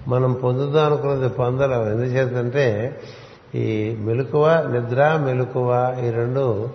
[0.07, 1.81] మనం పొందుదాం అనుకున్నది పొందలేం.
[1.81, 2.99] ఎందుచేతంటే
[3.55, 6.69] ఈ మెలకువ నిద్ర మెలకువ ఈ రెండు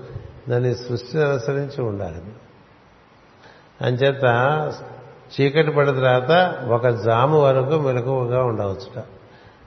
[0.48, 2.22] దాని సృష్టిని అనుసరించి ఉండాలి.
[3.80, 4.24] అంచేత
[5.40, 9.04] చీకటి పడిన తర్వాత ఒక జాము వరకు మెలకువగా ఉండవచ్చుట.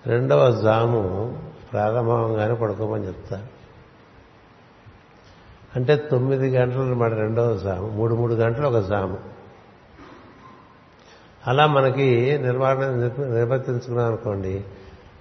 [0.08, 1.38] రెండవ జాము
[1.72, 3.58] ప్రారంభంగానే పడుకోమని చెప్తారు.
[5.76, 9.36] అంటే తొమ్మిది గంటలు మన రెండవ జాము మూడు మూడు గంటలు ఒక జాము.
[11.47, 12.85] అలా మనకి నిర్వహణ
[13.25, 14.63] నిర్వర్తించుకున్నాం అనుకోండి.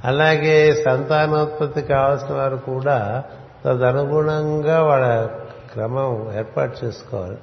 [0.05, 3.25] అలాగే సంతానోత్పత్తి కావాల్సిన వారు కూడా
[3.65, 5.27] తదనుగుణంగా వాళ్ళ
[5.73, 7.39] క్రమం ఏర్పాటు చేసుకోవాలి.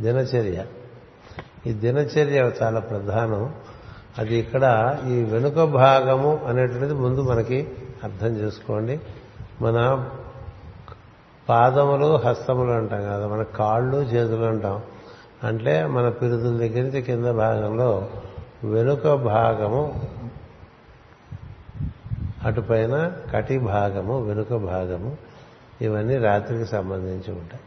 [0.00, 0.64] దినచర్య.
[1.66, 3.54] ఈ దినచర్య చాలా ప్రధానం.
[4.18, 7.68] అది ఇక్కడ ఈ వెనుక భాగము అనేటువంటిది ముందు మనకి
[8.04, 9.00] అర్థం చేసుకోండి.
[9.60, 10.08] మన
[11.48, 14.82] పాదములు హస్తములు అంటాం కదా మన కాళ్ళు చేతులు అంటాం.
[15.44, 18.08] అంటే మన పిరుదుల దగ్గర నుంచి కింద భాగంలో
[18.64, 20.10] వెనుక భాగము
[22.44, 25.16] అటుపైన కటి భాగము వెనుక భాగము
[25.80, 27.60] ఇవన్నీ రాత్రికి సంబంధించి ఉంటాయి.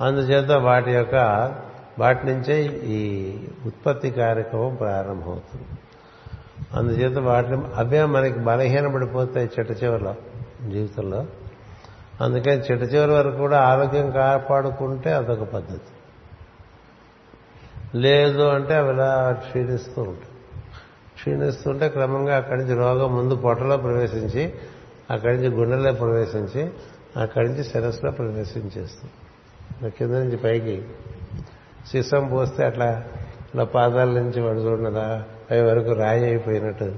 [0.00, 1.14] అందుచేత వాటి యొక్క
[1.98, 3.32] వాటి నుంచే ఈ
[3.66, 5.64] ఉత్పత్తి కార్యక్రమం ప్రారంభమవుతుంది.
[6.74, 10.14] అందుచేత వాటిని అవే మనకి బలహీనపడిపోతాయి చెట్ట చివరిలో
[10.70, 11.26] జీవితంలో.
[12.20, 15.80] అందుకని చెట్ట చివరి వరకు కూడా ఆరోగ్యం కాపాడుకుంటే అదొక పద్ధతి.
[17.98, 20.28] లేదు అంటే అవి ఇలా క్షీణిస్తూ ఉంటాయి.
[21.14, 24.54] క్షీణిస్తుంటే క్రమంగా అక్కడి నుంచి రోగం ముందు పొట్టలో ప్రవేశించి
[25.10, 26.70] అక్కడి నుంచి గుండెలో ప్రవేశించి
[27.16, 30.84] అక్కడి నుంచి శిరస్సులో ప్రవేశించేస్తుంది కింద నుంచి పైకి
[31.90, 33.04] సిసం పోస్తే అట్లా
[33.54, 34.60] ఇలా పాదాల నుంచి వాడు
[35.50, 36.94] పై వరకు రాయి అయిపోయినట్టు.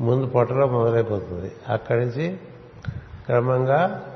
[0.00, 1.52] ముందు పొట్టలో మొదలైపోతుంది.
[1.68, 2.38] అక్కడి నుంచి
[3.30, 4.06] క్రమంగా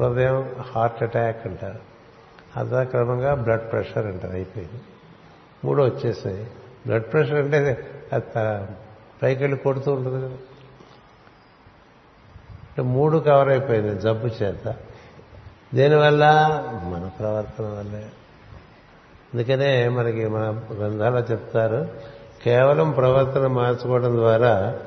[0.00, 1.78] హృదయం హార్ట్ అటాక్ అంటారు.
[2.56, 4.80] అదా క్రమంగా బ్లడ్ ప్రెషర్ అంటారు అయిపోయింది.
[5.64, 6.44] మూడు వచ్చేసాయి.
[6.86, 7.86] బ్లడ్ ప్రెషర్ అంటే
[9.22, 10.34] పైకి వెళ్ళి కొడుతూ ఉంటుంది కదా.
[12.50, 14.74] అంటే మూడు కవర్ అయిపోయింది జబ్బు చేత.
[15.74, 16.24] దేనివల్ల?
[16.72, 18.06] మన ప్రవర్తన వల్లే.
[19.34, 21.88] అందుకనే మనకి మన గ్రంథాలు చెప్తారు
[22.44, 24.78] కేవలం ప్రవర్తన మార్చుకోవడం ద్వారా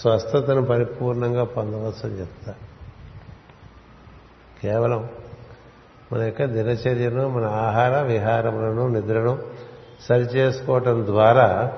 [0.00, 2.77] స్వస్థతను పరిపూర్ణంగా పొందవచ్చు అని చెప్తారు.
[4.62, 5.08] కేవలం
[6.12, 9.38] మన యొక్క దినచర్యను మన ఆహార విహారములను నిద్రను
[10.08, 11.72] సరిచేసుకోవటం ద్వారా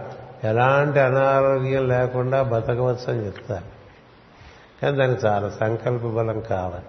[0.45, 3.81] ఎలాంటి అనారోగ్యం లేకుండా బతకవచ్చు అని చెప్తారు.
[4.83, 6.85] కానీ దానికి చాలా సంకల్ప బలం కావాలి.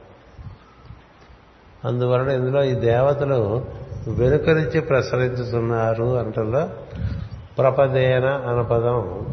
[1.86, 3.66] అందువలన ఇందులో ఈ దేవతలు
[4.08, 6.70] వెనుక నుంచి ప్రసరించుతున్నారు అంటలో
[7.58, 9.28] ప్రపదేన అన్న పదం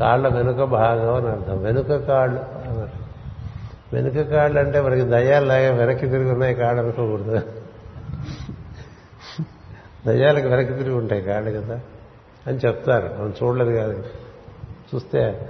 [0.00, 1.62] కాళ్ళ వెనుక భాగం అని అర్థం.
[1.62, 2.99] వెనుక కాళ్ళు అన్నారు.
[3.92, 7.42] వెనుక కాళ్ళు అంటే మనకి దయ్యాలలాగా వెనక్కి తిరిగి ఉన్నాయి కాళ్ళు అనుకోకూడదు.
[10.06, 11.80] దయ్యాలకు వెనక్కి తిరిగి ఉంటాయి కాళ్ళు కదా
[12.46, 13.10] అని చెప్తారు.
[13.18, 14.04] మనం చూడలేదు కాదు.
[14.94, 15.48] చూస్తే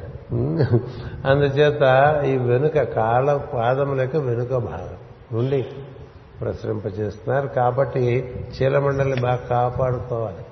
[1.25, 1.83] అందుచేత
[2.25, 4.97] ఈ వెనుక కాళ్ళ పాదములకు వెనుక భాగం
[5.33, 5.67] నుండి
[6.41, 7.47] ప్రసరింపజేస్తున్నారు.
[7.47, 10.45] కాబట్టి చీలమండలిని బాగా కాపాడుకోవాలి.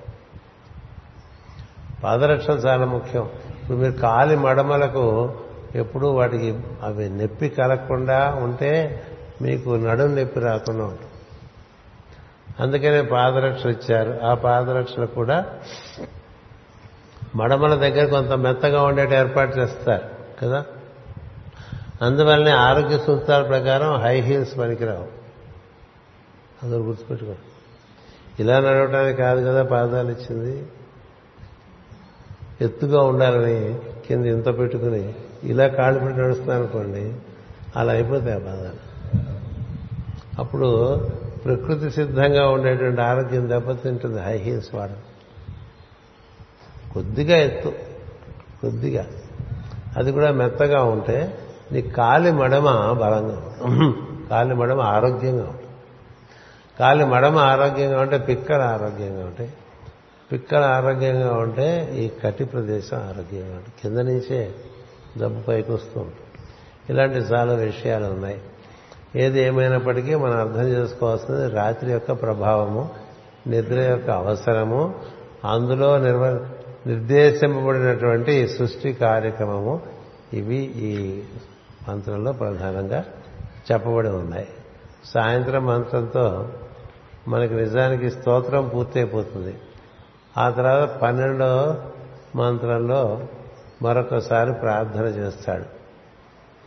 [2.05, 3.29] పాదరక్షణ చాలా ముఖ్యం.
[3.63, 5.31] ఇప్పుడు మీరు కాలి మడమలకు
[5.79, 9.03] ఎప్పుడూ వాటికి అవి నొప్పి కలగకుండా ఉంటే
[9.43, 11.05] మీకు నడుం నొప్పి రాకుండా ఉంటుంది.
[12.61, 14.19] అందుకనే పాదరక్షలు ఇచ్చారు.
[14.25, 15.47] ఆ పాదరక్షలు కూడా
[17.37, 20.05] మడమల దగ్గర కొంత మెత్తగా ఉండేట ఏర్పాటు చేస్తారు
[20.43, 20.65] కదా.
[22.03, 25.07] అందువల్లనే ఆరోగ్య సూత్రాల ప్రకారం హై హీల్స్ పనికిరావు.
[26.63, 27.35] అందరూ గుర్తుపెట్టుకో
[28.41, 30.67] ఇలా నడవటానికి కాదు కదా పాదాలు ఇచ్చింది.
[32.61, 37.15] ఎత్తుగా ఉండాలని కింద ఇంత పెట్టుకుని ఇలా కాళ్ళు పెట్టి నడుస్తున్నాను అనుకోండి
[37.77, 38.71] అలా అయిపోతాయి ఆ
[40.39, 40.97] అప్పుడు
[41.45, 44.21] ప్రకృతి సిద్ధంగా ఉండేటువంటి ఆరోగ్యం దెబ్బతింటుంది.
[44.21, 44.97] హై హీల్స్ వాడడం
[46.95, 47.73] కొద్దిగా ఎత్తు
[48.61, 49.07] కొద్దిగా.
[49.97, 51.39] అది కూడా మెత్తగా ఉంటే
[51.73, 53.53] నీ కాలి మడమ బలంగా
[54.31, 55.69] కాలి మడమ ఆరోగ్యంగా ఉంటుంది.
[56.81, 59.53] కాలి మడమ ఆరోగ్యంగా ఉంటే పిక్కలు ఆరోగ్యంగా ఉంటాయి.
[60.33, 63.73] పిక్కలు ఆరోగ్యంగా ఉంటే ఈ కటి ప్రదేశం ఆరోగ్యంగా ఉంటుంది.
[63.83, 64.55] కింద నుంచే
[65.17, 66.49] జబ్బు పైకి వస్తూ ఉంటుంది.
[66.91, 68.41] ఇలాంటి చాలా విషయాలు ఉన్నాయి
[69.17, 72.91] ఏది ఏమైనప్పటికీ మనం అర్థం చేసుకోవాల్సింది రాత్రి యొక్క ప్రభావము
[73.47, 74.95] నిద్ర యొక్క అవసరము
[75.45, 76.47] అందులో నిర్వ
[76.87, 79.81] నిర్దేశింపబడినటువంటి సృష్టి కార్యక్రమము
[80.33, 81.23] ఇవి ఈ
[81.89, 83.05] మంత్రంలో ప్రధానంగా
[83.73, 84.49] చెప్పబడి ఉన్నాయి.
[85.05, 86.49] సాయంత్రం మంత్రంతో
[87.29, 89.55] మనకి నిజానికి స్తోత్రం పూర్తయిపోతుంది.
[90.39, 91.75] ఆ తర్వాత పన్నెండో
[92.37, 93.21] మంత్రంలో
[93.83, 95.65] మరొకసారి ప్రార్థన చేస్తాడు.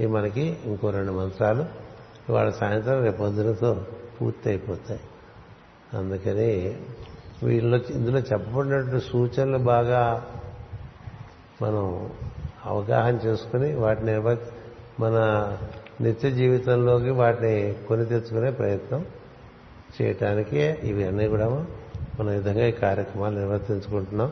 [0.03, 1.66] ఇవి మనకి ఇంకో రెండు మంత్రాలు
[2.30, 3.86] ఇవాళ సాయంత్రం రేపు పొద్దునతో
[4.22, 4.99] పూర్తి అయిపోతాయి
[5.93, 6.78] అందుకని
[7.43, 10.26] వీళ్ళలో ఇందులో చెప్పబడినటువంటి సూచనలు బాగా
[11.62, 12.09] మనం
[12.66, 14.20] అవగాహన చేసుకుని వాటిని
[14.99, 15.18] మన
[16.01, 19.05] నిత్య జీవితంలోకి వాటిని కొని తెచ్చుకునే ప్రయత్నం
[20.01, 21.66] చేయటానికి ఇవి అన్నీ కూడా
[22.20, 24.32] మన విధంగా ఈ కార్యక్రమాలు నిర్వర్తించుకుంటున్నాం.